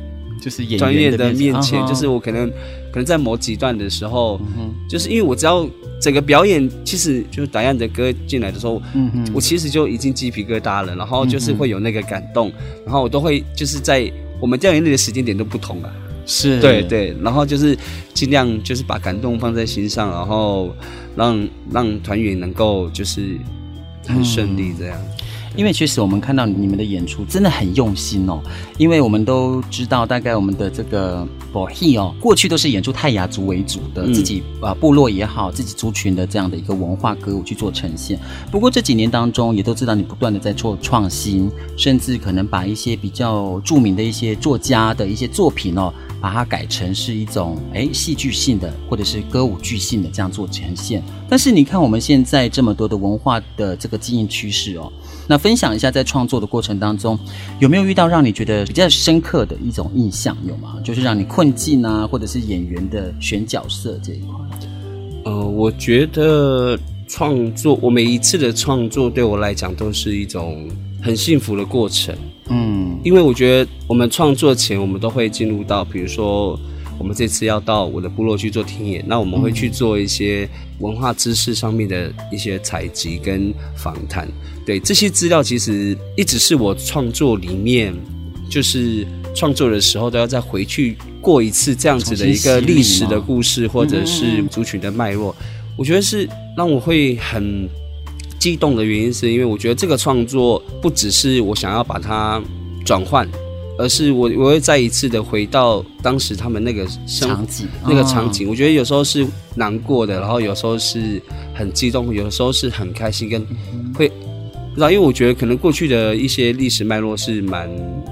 [0.42, 2.50] 就是专业的面前，就是我可能
[2.92, 5.68] 可能在某几段的时候，嗯就是因为我只要。
[6.02, 12.52] 整个表演其实就是打样的歌进来的时候，嗯嗯，我其实就已经鸡皮疙瘩了，然后就是会有那个感动，
[12.84, 15.94] 然后我都会就是在我们掉眼泪的时间点都不同啊，
[16.26, 17.78] 是对对，然后就是
[18.16, 20.76] 尽量就是把感动放在心上，然后
[21.16, 23.38] 让让团员能够就是
[24.08, 25.00] 很顺利这样。
[25.56, 28.42] 因为确实我们看到你们的演出真的很用心哦，
[28.78, 38.18] 因为我们都知道，大概我们的这个 Bohea 哦，过去都是演出泰雅族为主的，自己啊部落也好，自己族群的这样的一个文化歌舞去做呈现。
[38.50, 51.04] 不过这几年当中，也都知道你不断的在做创新，甚至可能把一些比较著名的一些作家的一些作品哦，把它改成是一种哎戏剧性的或者是歌舞剧性的这样做呈现。
[51.30, 54.92] 但是你看我们现在这么多的文化的这个经营趋势哦。
[55.28, 57.18] 那分享一下，在创作的过程当中，
[57.60, 60.36] 有没有遇到让你觉得比较深刻的一种印象？
[60.48, 60.76] 有吗？
[60.84, 64.36] 就是让你困境啊，或者是演员的选角色这一块。
[65.24, 70.68] 呃，我觉得创作，我每一次的创作对我来讲都是一种
[71.02, 72.16] 很幸福的过程。
[72.50, 76.60] 嗯，因为我觉得我们创作前，我们都会进入到，比如说。
[77.00, 80.48] 我们这次要到我的部落去做听演，那我们会去做一些
[80.82, 84.28] 文化知识上面的一些采集跟访谈。
[84.65, 87.94] 对，这些资料，其实一直是我创作里面，
[88.50, 95.36] 就是创作的时候都要再回去过一次这样子的一个历史的故事，或者是族群的脉络。
[95.78, 97.70] 我觉得是让我会很
[98.38, 102.41] 激动的原因，是因为我觉得这个创作不只是我想要把它
[102.84, 103.28] 转换。
[103.82, 111.22] 而是我我会再一次的回到当时他们那个场景，那个场景，我觉得有时候是难过的，然后有时候是
[111.54, 113.41] 很激动，有的时候是很开心，跟
[113.96, 117.70] 会不知道，因为我觉得可能过去的一些历史脉络是蛮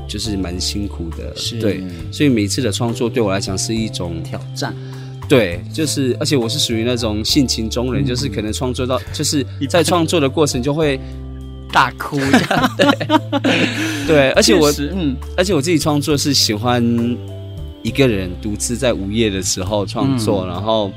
[0.07, 1.59] 就是蛮辛苦的，是。
[1.59, 4.75] 对，所以每一次的创作对我来讲是一种挑战，
[5.27, 10.99] 对，就是而且我是属于那种性情中人，就是可能创作到就是在创作的过程就会。
[11.71, 16.83] 大哭一样，对， 对，而且我，嗯，而且我自己创作是喜欢
[17.83, 20.91] 一个人独自在午夜的时候创作，嗯、然后，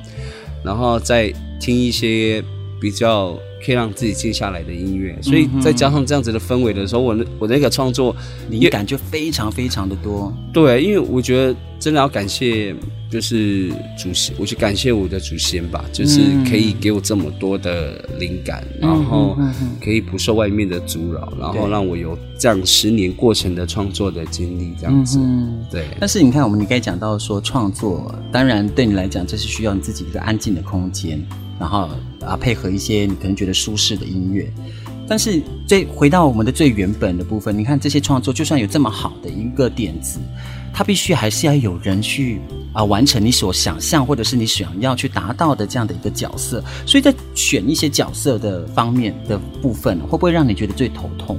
[0.64, 2.42] 然后再听一些
[2.82, 8.14] 比较可以让自己静下来的音乐，所以再加上这样子的氛围的时候，我那我那个创作
[8.50, 10.36] 灵感就非常非常的多。
[10.52, 12.74] 对，因为我觉得真的要感谢，
[13.08, 19.38] 就是祖先，我去感谢我的祖先吧，就是可以给我这么多的灵感，嗯、然后
[19.80, 25.20] 可以不受外面的阻扰，然后让我有这样十年过程的创作的经历，这样子。
[25.20, 25.86] 嗯、对。
[26.00, 31.24] 但是你看，我们你刚才讲到说创作，当然对你来讲，这是需要你自己一个安静的空间。
[31.62, 31.88] 然后
[32.26, 34.52] 啊，配合一些你可能觉得舒适的音乐，
[35.06, 40.18] 但是最回到我们的最原本的部分，你看这些创作，就算有这么好的一个点子，
[40.74, 42.40] 它必须还是要有人去
[42.72, 46.60] 啊完成你所想象或者是你想要去达到的这样的一个角色。
[46.84, 51.38] 所以在选一些角色的方面的部分，会不会让你觉得最头痛？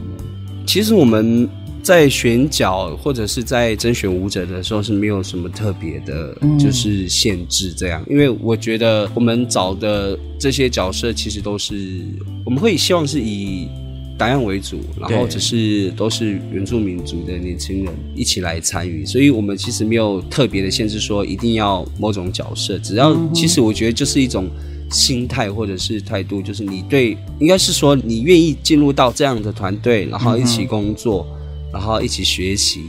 [0.66, 1.50] 其实我们。
[1.84, 11.76] 在选角或者是在甄选舞者的时候是没有什么特别的，就是限制这样，因为我觉得我们找的这些角色其实都是
[12.46, 13.68] 我们会希望是以
[14.18, 24.50] 答案为主，然后只是都是原住民族的年轻人一起来参与，所以我们其实没有特别的限制说一定要某种角色，只要其实我觉得就是一种
[24.90, 31.28] 心态或者是态度，就是你对应该是说你愿意进入到这样的团队，然后一起工作。
[31.74, 32.84] 然后一起学习，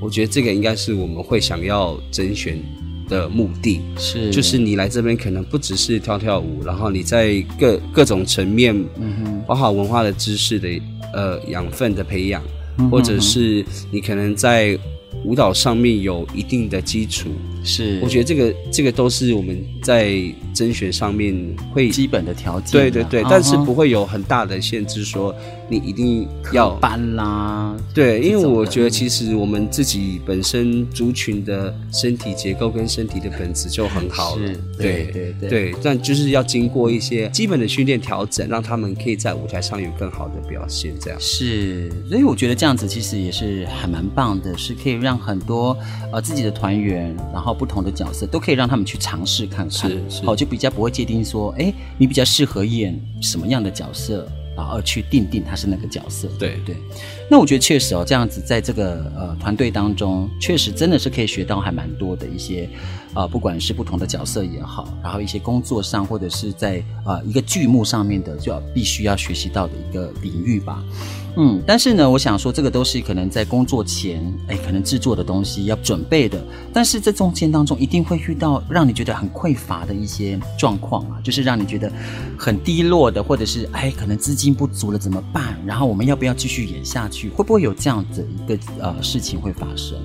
[0.00, 2.58] 我觉得这个应该是我们会想要甄选
[3.06, 4.30] 的目的，是。
[4.30, 10.68] 就是你来这边可能不只是跳跳舞，然后你在各各种层面，嗯哼，包括文化的知识的
[11.12, 12.42] 呃养分的培养，
[12.90, 14.78] 或者是你可能在
[15.26, 17.28] 舞蹈上面有一定的基础。
[17.62, 20.14] 是，我觉得这个这个都是我们在
[20.54, 21.36] 甄选上面
[21.72, 22.72] 会基本的条件。
[22.72, 25.34] 对对对，但是不会有很大的限制，说
[25.70, 27.76] 你一定要搬啦。
[27.94, 34.42] 对，因为我觉得其实我们自己本身族群的身体结构跟身体的本质就很好了。
[34.76, 40.92] 对对对对，但就是要经过一些基本的训练调整，让他们可以在舞台上有更好的表现。
[41.00, 45.76] 这样是，所以我觉得这样子其实也是还蛮棒的，是可以让很多
[46.12, 47.54] 呃自己的团员，然后。
[47.60, 54.26] 不同的角色都可以让他们去尝试看看，是，是，好，就比较不会界定说，哎，你比较适合演什么样的角色。
[54.56, 56.76] 然后去定定他是那个角色，对对。
[57.30, 62.68] 那我觉得确实哦，这样子在这个呃团队当中，确实真的是可以学到还蛮多的一些，
[63.14, 70.82] 呃，不管是不同的角色也好，然后一些工作上或者是在呃一个剧目上面的，就要必须要学习到的一个领域吧。
[71.36, 76.42] 嗯，但是呢，我想说，这个都是可能在工作前，哎，可能制作的东西要准备的。
[76.72, 81.90] 但是这中间当中，一定会遇到让你觉得很匮乏的一些状况啊，就是让你觉得
[82.36, 85.56] 很低落的，或者是哎，可能资金不足了怎么办？
[85.64, 87.28] 然后我们要不要继续演下去？
[87.28, 89.96] 会不会有这样子一个呃事情会发生？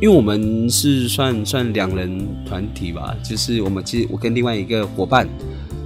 [0.00, 5.28] 因为我们是算算两人团体吧，就是我们其实我跟另外一个伙伴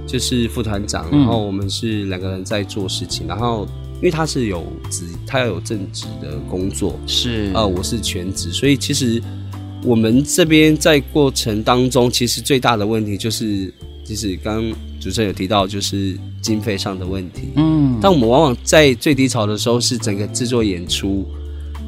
[0.07, 3.67] 就是副团长，然后我们是两个人在做事情，然后。
[4.05, 9.19] 因为他是有职，他要有正职的工作，是啊、呃，我是全职，所以其实
[9.83, 17.49] 我们这边在过程当中，其实最大的问题就是，其实刚刚主持人有提到，就是经费上的问题。
[17.55, 21.25] 嗯，但我们往往在最低潮的时候，是整个制作演出，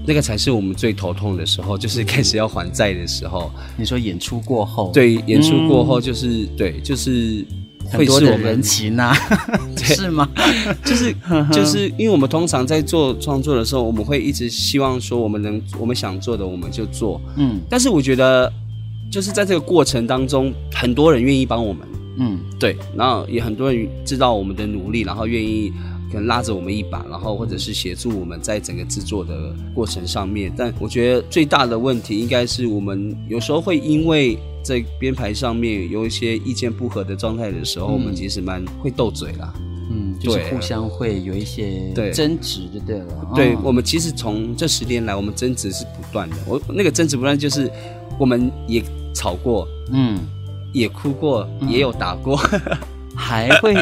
[0.03, 3.51] 那个才是我们最头痛的时候，就是开始要还债的时候。
[3.77, 7.45] 你说演出过后，对，演出过后就是、嗯、对，就是。
[7.91, 9.15] 会是我们很多的人情呐、 啊，
[9.77, 10.27] 是吗？
[10.83, 11.15] 就是
[11.51, 17.59] 就是因为我们通常在做创作的时候，我们会一直希望说，我们能我们想做的我们就做，嗯。
[17.69, 18.51] 但是我觉得，
[19.11, 21.87] 就是在这个过程当中，很多人愿意帮我们，
[22.19, 22.75] 嗯，对。
[22.95, 25.71] 然后也很多人知道我们的努力，然后愿意
[26.11, 30.51] 可能拉着我们一把，然后或者是协助我们在整个制作的过程上面。
[30.57, 34.37] 但我觉得最大的问题应该是我们有时候会因为。
[34.67, 39.53] 在编排上面有一些意见不合的状态的时候，嗯、我们其实蛮会斗嘴啦，
[39.89, 43.05] 嗯，就是互相会有一些争执，就对了。
[43.33, 46.35] 对，哦、我们其实从这十年来，我们争执是不断的。
[46.45, 47.71] 我那个争执不断，就是
[48.19, 48.83] 我们也
[49.15, 50.19] 吵过，嗯，
[50.73, 52.35] 也哭过，嗯、也有打过，
[53.15, 53.73] 还会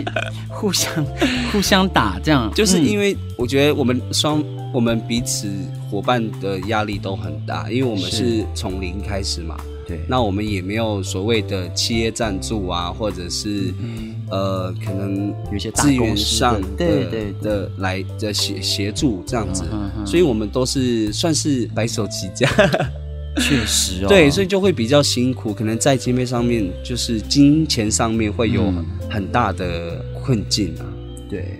[0.49, 1.03] 互相
[1.51, 5.51] 互相打，这样就是因为我觉得我们双我们彼此
[5.89, 9.57] 伙伴的压力都很大，因为我们是从零开始嘛。
[9.87, 19.63] 对，那我们也没有所谓的企业赞助啊，或者是、嗯、呃，可能有些资源上的对对的来的协协助这样子，
[20.05, 22.49] 所以我们都是算是白手起家，
[23.37, 28.73] 确实哦，对，所以就会比较辛苦，可能在经费上面，就是金钱上面会有
[29.09, 31.59] 很大的困境啊，嗯、对。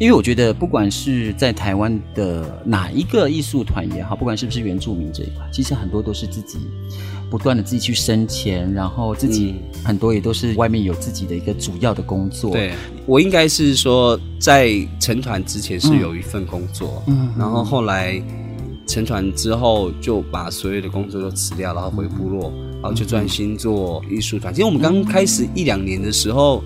[0.00, 6.56] 因为我觉得，不管是在台湾的哪一个艺术团也好，不管是不是原住民这一块，其实很多都是自己
[7.30, 12.50] 不断的自己去生钱，然后自己很多也都是外面有自己的一个主要的工作。
[12.50, 12.72] 对，
[13.06, 18.22] 我应该是说，在成团之前是有一份工作，嗯，然后后来
[18.86, 24.52] 成团之后就把所有的工作都辞掉，然后回部落，然后就专心做艺术团。
[24.52, 26.62] 其实我们刚开始一两年的时候。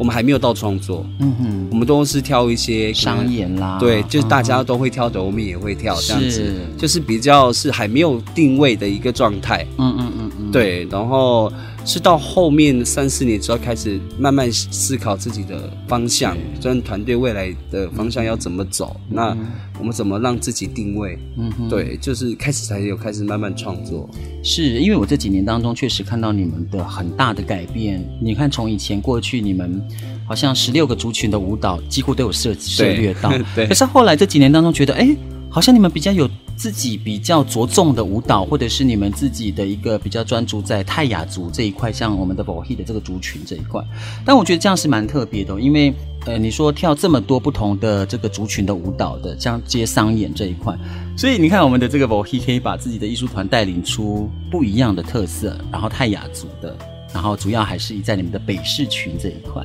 [0.00, 11.52] 我们还没有到创作，嗯哼，我们都是挑一些商演啦，对，就是大家都会挑的，我们也会挑，这样子，就是比较是还没有定位的一个状态，嗯嗯嗯嗯，对，然后
[11.90, 19.36] 是到后面三四年之后开始慢慢思考自己的方向，跟团队未来的方向要怎么走，那
[19.76, 24.08] 我们怎么让自己定位，嗯哼，对，就是开始才有开始慢慢创作，
[24.44, 29.82] 是因为我这几年当中确实看到你们的很大的改变，你看从以前过去你们。
[30.30, 33.66] 好像十六个族群的舞蹈几乎都有涉涉略到， 对。
[33.66, 35.16] 可是后来这几年当中，觉得哎，
[35.48, 36.30] 好像你们比较有
[36.60, 43.82] 自己比较着重的舞蹈，或者是你们自己的一个比较专注在泰雅族这一块，像我们的 Bohea 的这个族群这一块。
[44.26, 45.94] 但我觉得这样是蛮特别的，因为
[46.26, 50.76] 呃，你说跳这么多不同的这个族群的舞蹈的，像接商演这一块，
[51.16, 56.76] 所以你看我们的这个 Bohea 可以把自己的艺术团带领出不一样的特色，然后泰雅族的，
[57.14, 59.64] 然后主要还是在你们的北势群这一块。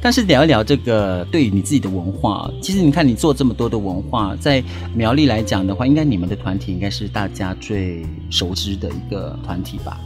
[0.00, 4.62] 但是聊一聊这个对于你自己的文化，其实你看你做这么多的文化，在
[4.94, 9.98] 苗栗来讲的话，应该你们的团体应该是大家最熟知的一个团体吧？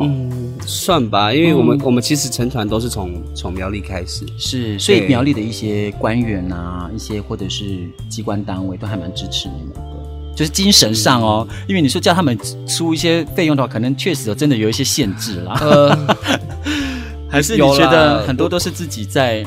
[0.00, 0.30] 嗯，
[0.66, 15.58] 算吧，因为我们、嗯、我们其实成团都是从从苗栗开始，是，所以苗栗的一些官员啊，一些或者是机关单位都还蛮支持你们的，就是精神上哦，嗯、因为你说叫他们出一些费用的话，可能确实真的有一些限制啦。
[15.60, 16.16] 呃
[17.32, 19.42] 还是你觉得很多都是自己在，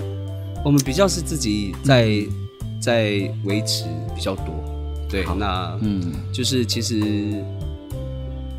[0.63, 2.27] 我们比较是自己在、嗯、
[2.81, 4.55] 在维持比较多，
[5.07, 6.01] 对，好那嗯，
[6.33, 6.99] 就是其实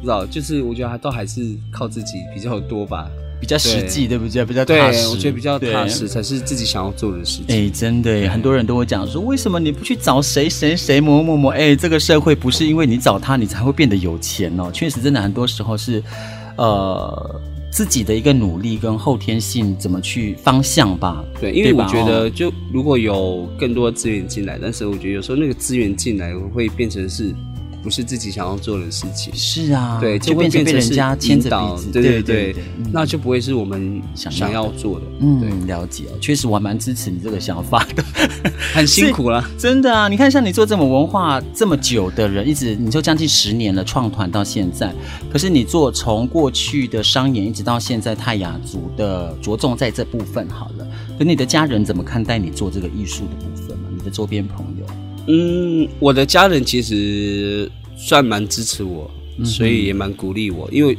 [0.00, 3.10] 不知道，就是我觉得还都还是靠自己比较多吧，
[3.40, 4.44] 比较实际，对，不对？
[4.44, 7.46] 比较踏实，对，我觉得比较踏实才是自己想要做的事情。
[7.48, 11.48] 哎，真的，很多人都会讲说，为什么你不去找谁谁谁某某某？
[11.48, 14.70] 哎，这个社会不是因为你找他，你才会变得有钱哦。
[14.72, 16.00] 确实，真的很多时候是，
[16.56, 17.40] 呃。
[17.76, 21.22] 自己的一个努力跟后天性怎么去方向吧。
[21.38, 27.34] 对，因为我觉得就如果有更多资源进来，但是我觉得有时候那个资源进来会变成是。
[27.86, 32.56] 不是自己想要做的事情，是啊，对，就会变成被人家牵着鼻子，对对对，
[32.90, 35.06] 那就不会是我们想要做的。
[35.20, 38.02] 嗯，对，了解，确实我还蛮支持你这个想法的，
[38.74, 40.08] 很辛苦了，真的啊！
[40.08, 44.92] 你看，像你做这么文化这么久的人，一直你就将近十年了，创团到现在，
[45.32, 53.88] 可是你做从过去的商演一直到现在泰雅族的着重在这部分好了，可你的家人怎么看待你做这个艺术的部分呢？
[53.96, 55.05] 你的周边朋友？
[55.28, 60.96] 嗯，我的家人其实算蛮支持我，嗯、所以也蛮鼓励我，因为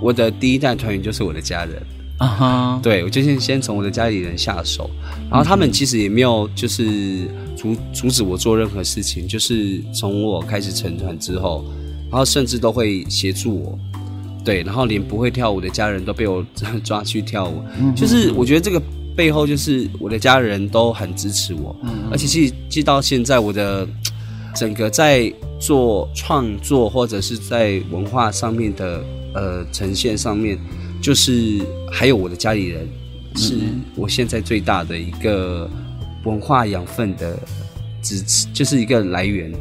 [0.00, 1.82] 我的第一代团员就是我的家人。
[2.18, 2.80] 啊哈。
[2.82, 4.90] 对，我就先先从我的家里人下手，
[5.30, 11.64] 然后他们其实也没有就是阻阻止我做任何事情，就是从我开始成团之后，
[12.10, 13.78] 然后甚至都会协助我，
[14.44, 16.44] 对，然后连不会跳舞的家人都被我
[16.84, 18.82] 抓去跳舞，嗯、就是我觉得这个。
[19.16, 23.86] 背后就是我的家人都很支持我，嗯，而且其实，其实到现在，我的
[24.54, 29.04] 整个在做创作或者是在文化上面的
[29.34, 30.58] 呃呈现上面，
[31.00, 31.60] 就是
[31.90, 32.88] 还有我的家里人，
[33.36, 33.58] 是
[33.94, 35.68] 我现在最大的一个
[36.24, 37.38] 文化养分的
[38.02, 39.52] 支持，就是一个来源。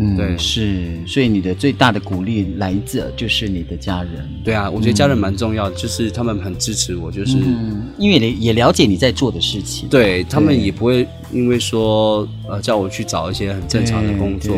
[0.00, 4.28] 嗯，对，是，所以你的最大的鼓励来自就是你的家人。
[4.44, 9.88] 对啊，我觉得家人蛮重要的，嗯、就是他们很支持我，就是、嗯、因为也了解你在做的事情。
[9.88, 14.56] 对，他们也不会因为说呃叫我去找一些很正常的工作，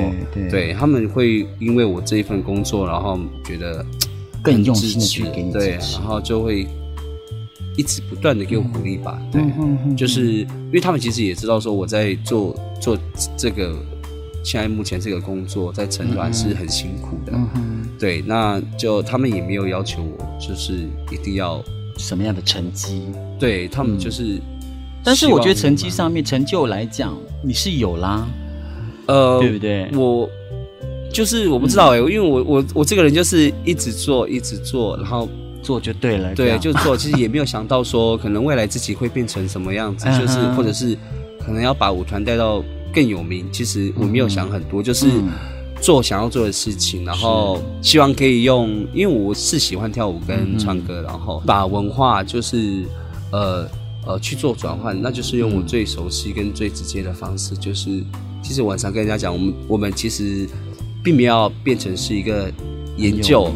[0.51, 3.82] 对，他们会因为我这一份工作，然后觉得
[4.43, 6.66] 更用心的去给你对，然后就会
[7.78, 9.18] 一直不断的给我鼓励吧。
[9.32, 12.99] 嗯、对，就是因为他们其实也知道说我在做做
[13.38, 13.74] 这个。
[14.43, 20.72] 现在目前这个工作在成团是很辛苦的，嗯，对，那就他们也没有要求我，就是
[21.12, 21.62] 一定要
[21.99, 23.03] 什么样的成绩，
[23.38, 24.41] 对他们就是，
[25.05, 27.14] 但是我觉得成绩上面成就来讲，
[27.45, 28.26] 你是有啦，
[29.07, 29.91] 呃，对不对？
[29.95, 30.26] 我
[31.12, 35.28] 就是我不知道哎、欸，因为我我我这个人就是一直做一直做，然后
[35.62, 40.97] 做就对了，对，就做，其实也没有想到说可能未来自己会变成什么样子， 就是或者是
[41.45, 42.64] 可能要把舞团带到。
[42.93, 45.07] 更有名，其实我没有想很多，嗯、就是
[45.80, 52.84] 做想要做的事情，然后希望可以用，因为我是喜欢跳舞跟唱歌，嗯、然后把文化就是
[53.32, 53.66] 呃
[54.07, 58.03] 呃去做转换，那就是用我最熟悉跟最直接的方式，就是
[58.43, 60.49] 其实晚上跟人家讲，我们我们其实
[61.03, 62.53] 并没有变成是一个
[62.97, 63.51] 研究。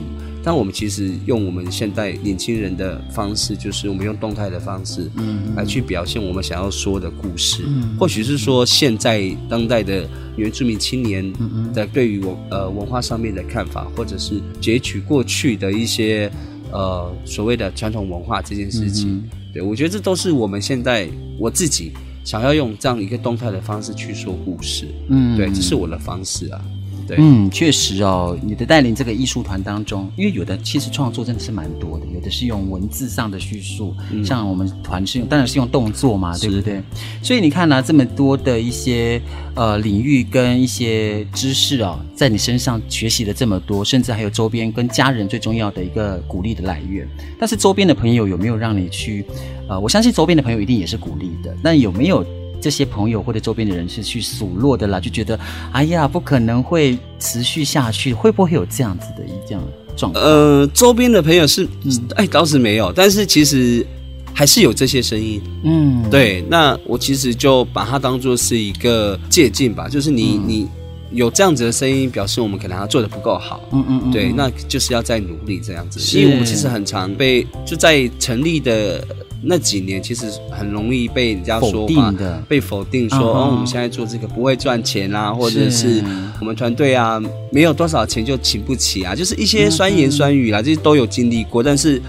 [0.45, 7.63] 但我们其实用我们现代年轻人的方式，就是我们用动态的方式，嗯，来去表现我们想要说的故事。
[7.67, 11.33] 嗯，或许是说现在当代的原住民青年
[11.73, 16.31] 的对于文呃文化上面的看法，或者是截取过去的一些
[16.71, 19.09] 呃所谓的传统文化这件事情。
[19.11, 19.25] 嗯，
[19.55, 21.93] 对，我觉得这都是我们现在我自己
[22.23, 24.87] 想要用这样一个动态的方式去说故事。
[25.09, 26.63] 嗯，对，这是我的方式啊。
[27.07, 36.83] 对嗯，确实哦，你的带领这个艺术团当中，因为有的其实创作真的是蛮多的，有的是用文字上的叙述，嗯、像我们团是用，当然是用动作嘛，对不对？
[37.23, 39.21] 所以你看呢、啊，这么多的一些
[39.55, 47.09] 呃领域跟一些知识哦，在你身上学习了这么多，甚至还有周边跟家人最重要的一个鼓励的来源。
[47.39, 49.25] 但是周边的朋友有没有让你去？
[49.67, 52.25] 呃，我相信周边的朋友一定也是鼓励的，那有没有？
[52.65, 55.39] 这些朋友或者周边的人是去数落的啦，就觉得
[55.71, 59.63] 哎呀，不可能会持续下去，会不会有这样子的一这样
[59.95, 60.25] 状况？
[60.25, 61.69] 呃，周边的朋友是，
[62.15, 63.87] 哎，倒是没有，但是其实
[64.33, 65.43] 还是有这些声音。
[65.63, 70.69] 嗯，对，那我其实就把它当做是一个借鉴吧，就是你、嗯、你
[71.13, 73.61] 有这样子的声音，表示我们可能还做的不够好。
[73.73, 79.07] 嗯嗯嗯，对，那就是要再努力这样子，因为我们其实很常被就在成立的。
[79.47, 82.15] 那几年其实很容易被人家说嘛，
[82.49, 86.03] 被否定说，哦，我们现在做这个不会赚钱啊，或者是。
[86.41, 92.01] 我们团队啊没有多少钱就请不起啊，就是一些酸言酸语啦，这些都有经历过，但是。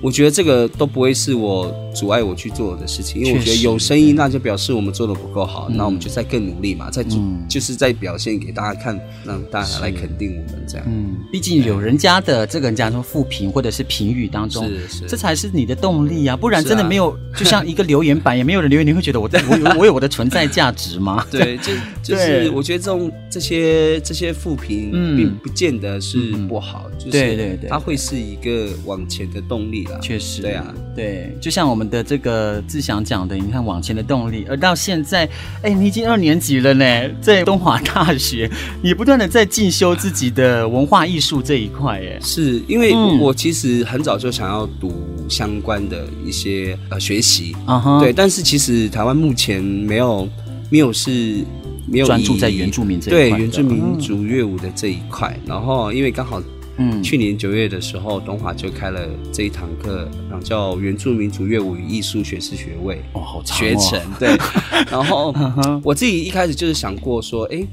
[0.00, 7.02] 我觉得这个都不会是我阻碍我去做的事情，因为我觉得有声音，那就表示我们做的不够好，嗯、那我们就再更努力嘛，再
[7.48, 10.86] 就是在表现给大家看，让大家来肯定我们这样。
[10.88, 21.26] 嗯，毕竟有人家的这个人家说负评或者是评语当中，是是，这才是你的动力啊，不然真的没有，啊、就像一个留言板也没有人留言，你会觉得我在 我有我有我的存在价值吗？
[21.32, 21.72] 对，就
[22.02, 26.18] 就是我觉得这种这些这些负评并不见得是
[26.48, 29.86] 不好，嗯、就是对对对，它会是一个往前的动力。
[30.02, 35.28] 确实，对啊，对，就像我们的这个志祥讲的，你看往前的动力，而到现在，
[35.62, 36.84] 哎，你已经二年级了呢，
[37.20, 38.50] 在东华大学，
[38.82, 44.92] 你不断的在进修自己的文化艺术这一块，哎，是因为我其实很早就想要读。
[45.28, 48.10] 相关的一些呃学习啊哈，对。
[48.14, 50.26] 但是其实台湾目前没有
[50.70, 51.44] 没有是
[51.86, 55.38] 没有专注在原住民这一块，对原住民族乐舞的这一块。
[55.44, 56.42] 然后因为刚好。
[56.78, 59.00] 嗯，去年九月的时候，东华就开了
[59.32, 63.02] 这一堂课，然后叫原住民族乐舞与艺术学士学位。
[63.14, 63.60] 哦，好长哦。
[63.60, 64.28] 学程对，
[64.88, 65.34] 然后
[65.82, 67.66] 我自己一开始就是想过说，哎，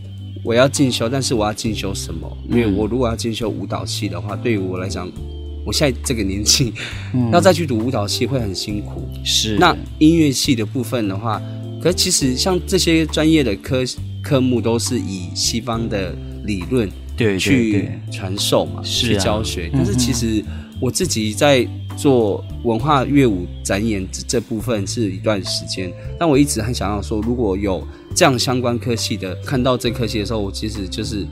[0.44, 2.38] 我要进修，但是我要进修什么？
[2.50, 5.08] 因为我如果要进修舞蹈系的话，对于我来讲，
[5.64, 6.74] 我现在这个年纪，
[7.32, 9.08] 要再去读舞蹈系会很辛苦。
[9.24, 9.56] 是。
[9.60, 11.40] 那音乐系的部分的话，
[11.80, 13.84] 可是其实像这些专业的科
[14.24, 16.90] 科目都是以西方的理论。
[17.18, 19.70] 对，去传授嘛，去教学。
[19.74, 20.44] 但是其实
[20.82, 31.26] 我自己在做文化乐舞展演这部分是一段时间，但我一直很想要说，如果有这样相关科系的，看到这科系的时候，我其实就是，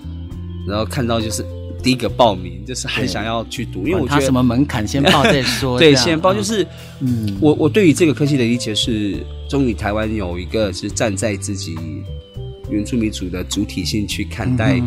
[0.68, 1.46] 然后看到就是
[1.84, 5.78] 第一个报名，就是很想要去读，因为我觉得什么门槛先报再说。
[5.78, 6.66] 对， 先报就是，
[7.02, 9.18] 嗯，我我对于这个科系的理解是，
[9.50, 11.76] 终于台湾有一个是站在自己。
[12.74, 14.82] 原住民族的主体性去看待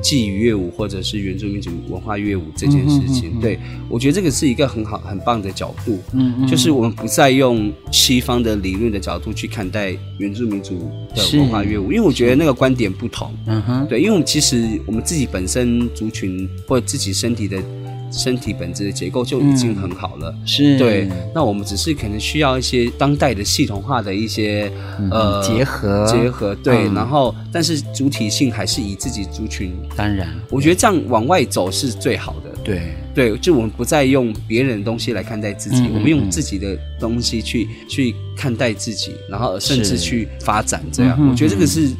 [0.00, 3.58] 祭仪乐舞或者是原住民族文化乐舞这件事情，对，
[3.88, 17.60] 我觉得这个是一个很好很棒的角度，嗯，就是我们不再用西方的理论的角度去看待原住民族的文化乐舞，因为我觉得那个观点不同，嗯哼，对，因为我们其实我们自己本身族群或自己身体的。
[18.16, 21.08] 身体本质的结构就已经很好了，嗯、是对。
[21.34, 26.88] 那我们只是可能需要一些当代的系统化的一些、嗯、呃结合结合，对。
[26.88, 29.72] 嗯、然后，但是主体性还是以自己族群。
[29.96, 32.50] 当然，我觉得这样往外走是最好的。
[32.62, 40.82] 对对，就我们不再用别人的东西来看待自己，嗯、我们用自己的东西去去看待自己，然后甚至去发展。
[40.92, 41.90] 这样，嗯、我觉得这个是。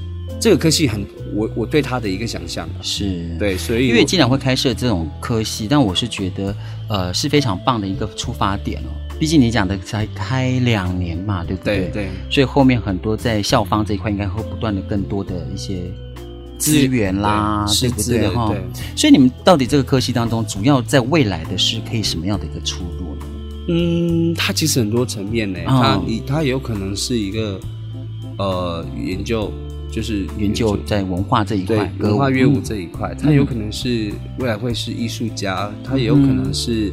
[0.40, 1.02] 这个科技很，
[1.34, 6.56] 我我对他的一个想象是对，所以因为既然会开设这种科系，但我是觉得，
[6.88, 8.90] 呃，是非常棒的一个出发点哦。
[9.18, 11.78] 毕竟你讲的才开两年嘛，对不对？
[11.86, 15.82] 对，对，所以后面很多在校方这一块，应该会不断的更多的一些
[16.58, 18.28] 资源啦，对不对？
[18.28, 18.52] 哈，
[18.96, 23.26] 所以你们到底这个科系当中，主要在未来的是可以什么样的一个出路呢？
[23.68, 27.60] 嗯，它其实很多层面呢，它你它也有可能是一个
[28.38, 29.52] 呃研究。
[29.90, 36.92] 就是研究在文化这一块，文化乐舞这一块，他有可能是未来会是艺术家，他也有可能是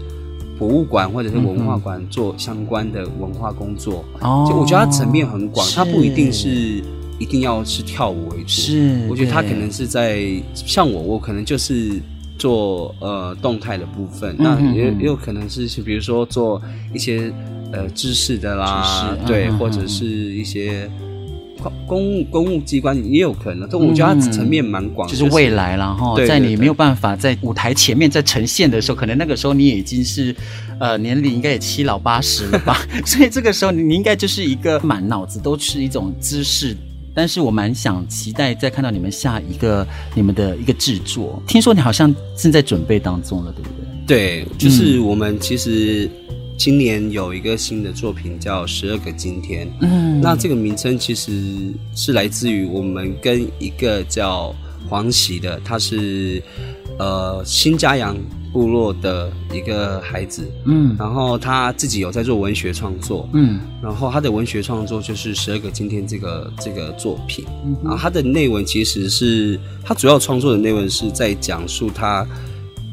[0.59, 4.05] 博物馆或者是文化馆做相关的文化工作。
[4.19, 6.83] 哦，就我觉得它层面很广，它不一定是
[7.17, 8.49] 一定要是跳舞为主。
[8.49, 10.23] 是，我觉得他可能是在
[10.53, 11.99] 像我，我可能就是
[12.37, 16.61] 做呃动态的部分，那也也有可能是比如说做
[16.93, 17.33] 一些
[17.71, 20.87] 呃知识的啦，对，或者是一些。
[21.87, 30.35] 公务公务机关也有可能，这我觉得它层面蛮广，就是未来，然后在你没有办法在舞台前面在呈现的时候，可能那个时候你已经是，
[30.79, 36.75] 呃，年龄应该也七老八十了吧， 所以这个时候你应该就是一个满脑子都是一种知识。
[37.13, 39.85] 但是我蛮想期待再看到你们下一个
[40.15, 43.69] 你们的一个制作，听说你好像正在准备当中了，对不
[44.07, 44.43] 对？
[44.43, 46.09] 对，就是我们其实。
[46.61, 54.53] 今年有一个新的作品叫《十二个今天》，嗯，那这个名称其实是来自于我们跟一个叫
[54.87, 56.39] 黄喜的，他是
[56.99, 58.15] 呃新家阳
[58.53, 72.23] 部落的一个孩子，嗯，然后他自己有在做文学创作，嗯，然后他的文学创作就是《十二个今天》这个这个作品，嗯，然后他的内文其实是他主要创作的内文是在讲述他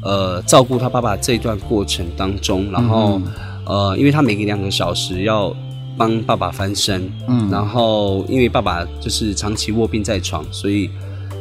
[0.01, 3.21] 呃照顾他爸爸这一段过程当中，然后。
[3.23, 3.31] 嗯
[3.69, 5.55] 呃，因为他每隔两个小时要
[5.95, 10.89] 帮爸爸翻身，嗯，然后因为爸爸就是长期卧病在床，所以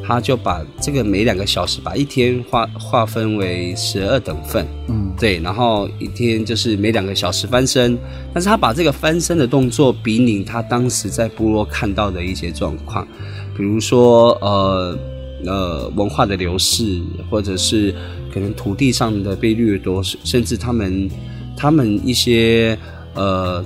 [0.06, 7.96] 他就把这个每两个小时把一天划划分为十二等份，嗯，对，然后一天就是每两个小时翻身，
[8.34, 13.08] 但是他把这个翻身的动作比拟他当时在部落看到的一些状况，
[13.56, 14.98] 比如说呃
[15.46, 17.00] 呃文化的流逝，
[17.30, 17.94] 或者是
[18.34, 21.08] 可能土地上的被掠夺，甚至他们。
[21.58, 22.78] 他们一些
[23.14, 23.64] 呃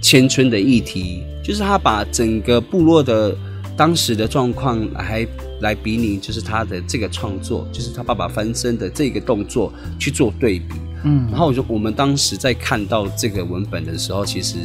[0.00, 3.36] 迁村的议题，就是他把整个部落的
[3.76, 5.26] 当时的状况来
[5.60, 10.76] 来比拟，就是他的这个创作，就是他爸爸翻身的这个动作去做对比。
[11.02, 14.56] 嗯，然后我就我们当时在看到这个文本的时候，其实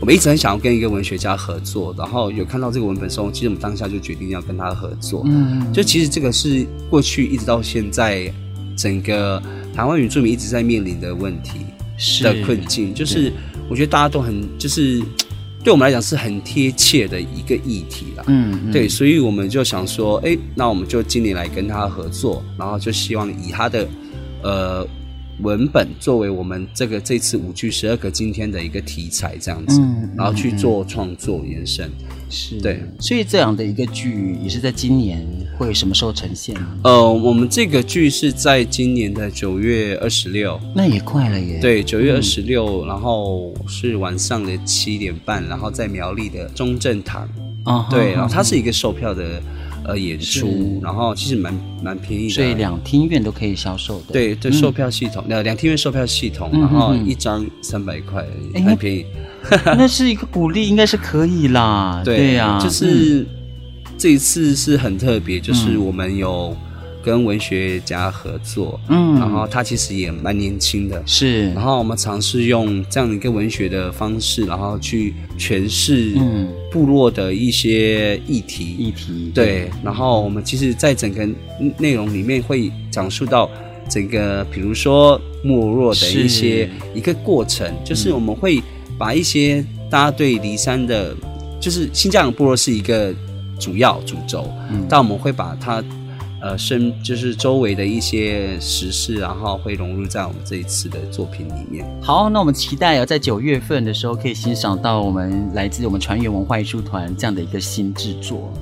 [0.00, 5.22] 我们一直很想要跟一个文学家合作，然后有看到这个文本的时候，其实我们当下就决定要跟他合作。
[5.24, 8.30] 嗯，就其实这个是过去一直到现在
[8.76, 9.42] 整个。
[9.74, 11.60] 台湾原住民一直在面临的问题
[12.22, 13.32] 的困境，就是
[13.68, 15.00] 我觉得大家都很，就是
[15.62, 18.24] 对我们来讲是很贴切的一个议题啦。
[18.26, 23.88] 嗯，对，所以我们就想说，哎，那我们就今年来跟他合作，然后就希望以他的
[24.42, 24.86] 呃
[25.42, 31.90] 文本作为我们这个这次舞剧十二个今天的一个题材，这样子，嗯、然后去做创作延伸。
[32.28, 35.26] 是对，所以这样的一个剧也是在今年
[35.58, 36.66] 会什么时候呈现呢？
[36.84, 41.58] 呃，我们这个剧是在今年的九月二十六，那也快了耶。
[41.60, 47.28] 对，九月二十六，然后是晚上的七点半，然后在苗栗的中正堂。
[47.64, 49.42] 啊、uh，huh, 对，然后它是一个售票的
[49.90, 54.12] 呃演出，然后其实蛮蛮便宜的，所以两厅院都可以销售的。
[54.12, 58.24] 对，对，售票系统，两、嗯、两厅院售票系统，然后一张三百块，
[58.54, 59.04] 很、嗯、便宜。
[59.64, 62.02] 那是一个鼓励，应该是可以啦。
[62.04, 63.26] 对呀，啊、就是、嗯、
[63.96, 66.56] 这一次是很特别，就是我们有
[67.02, 71.50] 跟文学家合作，嗯，然后他其实也蛮年轻的，是。
[71.52, 76.14] 然后我们尝试用这样的一个文学的方式，然后去诠释
[76.70, 79.30] 部落的一些议题，议题。
[79.34, 79.70] 对。
[79.82, 81.28] 然后我们其实，在整个
[81.78, 83.50] 内容里面会讲述到
[83.88, 88.62] 整个，比如说没落的一些一个过程，就是我们会。
[88.98, 91.16] 把一些大家对梨山的，
[91.58, 93.14] 就是新疆部落是一个
[93.58, 95.82] 主要主轴，嗯，但我们会把它，
[96.40, 101.84] 呃，身就是周围的一些时事，然后会融入在我们这一次的作品里面。
[102.02, 108.52] 好，那我们期待啊，在九月份的时候可以欣赏到我们来自我们船员文化艺术团这样的一个新制作，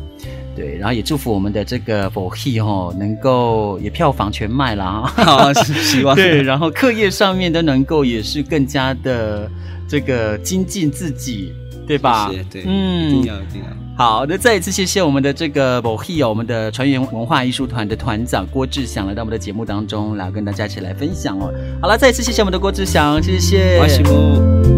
[0.57, 9.51] 对，然后也祝福我们的这个《佛戏》哈，能够也票房全卖了啊， 好，希望对，然后课业上面都能够也是更加的。
[9.91, 11.51] 这个精进自己，
[11.87, 12.29] 对吧？
[12.31, 13.78] 谢谢对，嗯，一定要，一定要。
[13.99, 21.53] 好的，再一次谢谢我们的这个 b o h i 我们的船员文化艺术团的团长郭志祥来到我们的节目当中，来跟大家一起来分享哦。
[21.83, 24.78] 好了，再一次谢谢我们的郭志祥，谢谢。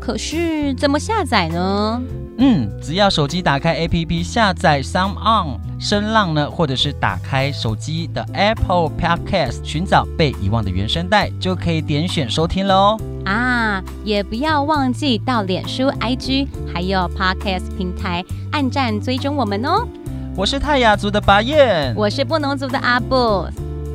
[0.00, 2.02] 可是怎么下载呢？
[2.38, 12.98] 嗯，只要手机打开 APP 下载 Sound On 声浪呢，或者是打开手机的 Apple Podcast 寻找被遗忘的原声带，就可以点选收听喽。
[13.24, 19.88] 啊，也不要忘记到脸书、IG 还有 Podcast 平台按赞追踪我们哦。
[20.36, 23.48] 我是泰雅族的巴彦，我是布农族的阿布，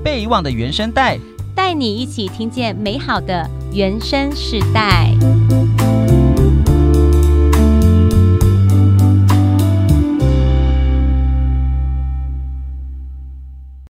[0.03, 1.19] 被遗忘的原声带，
[1.53, 5.11] 带你一起听见美好的原声世代。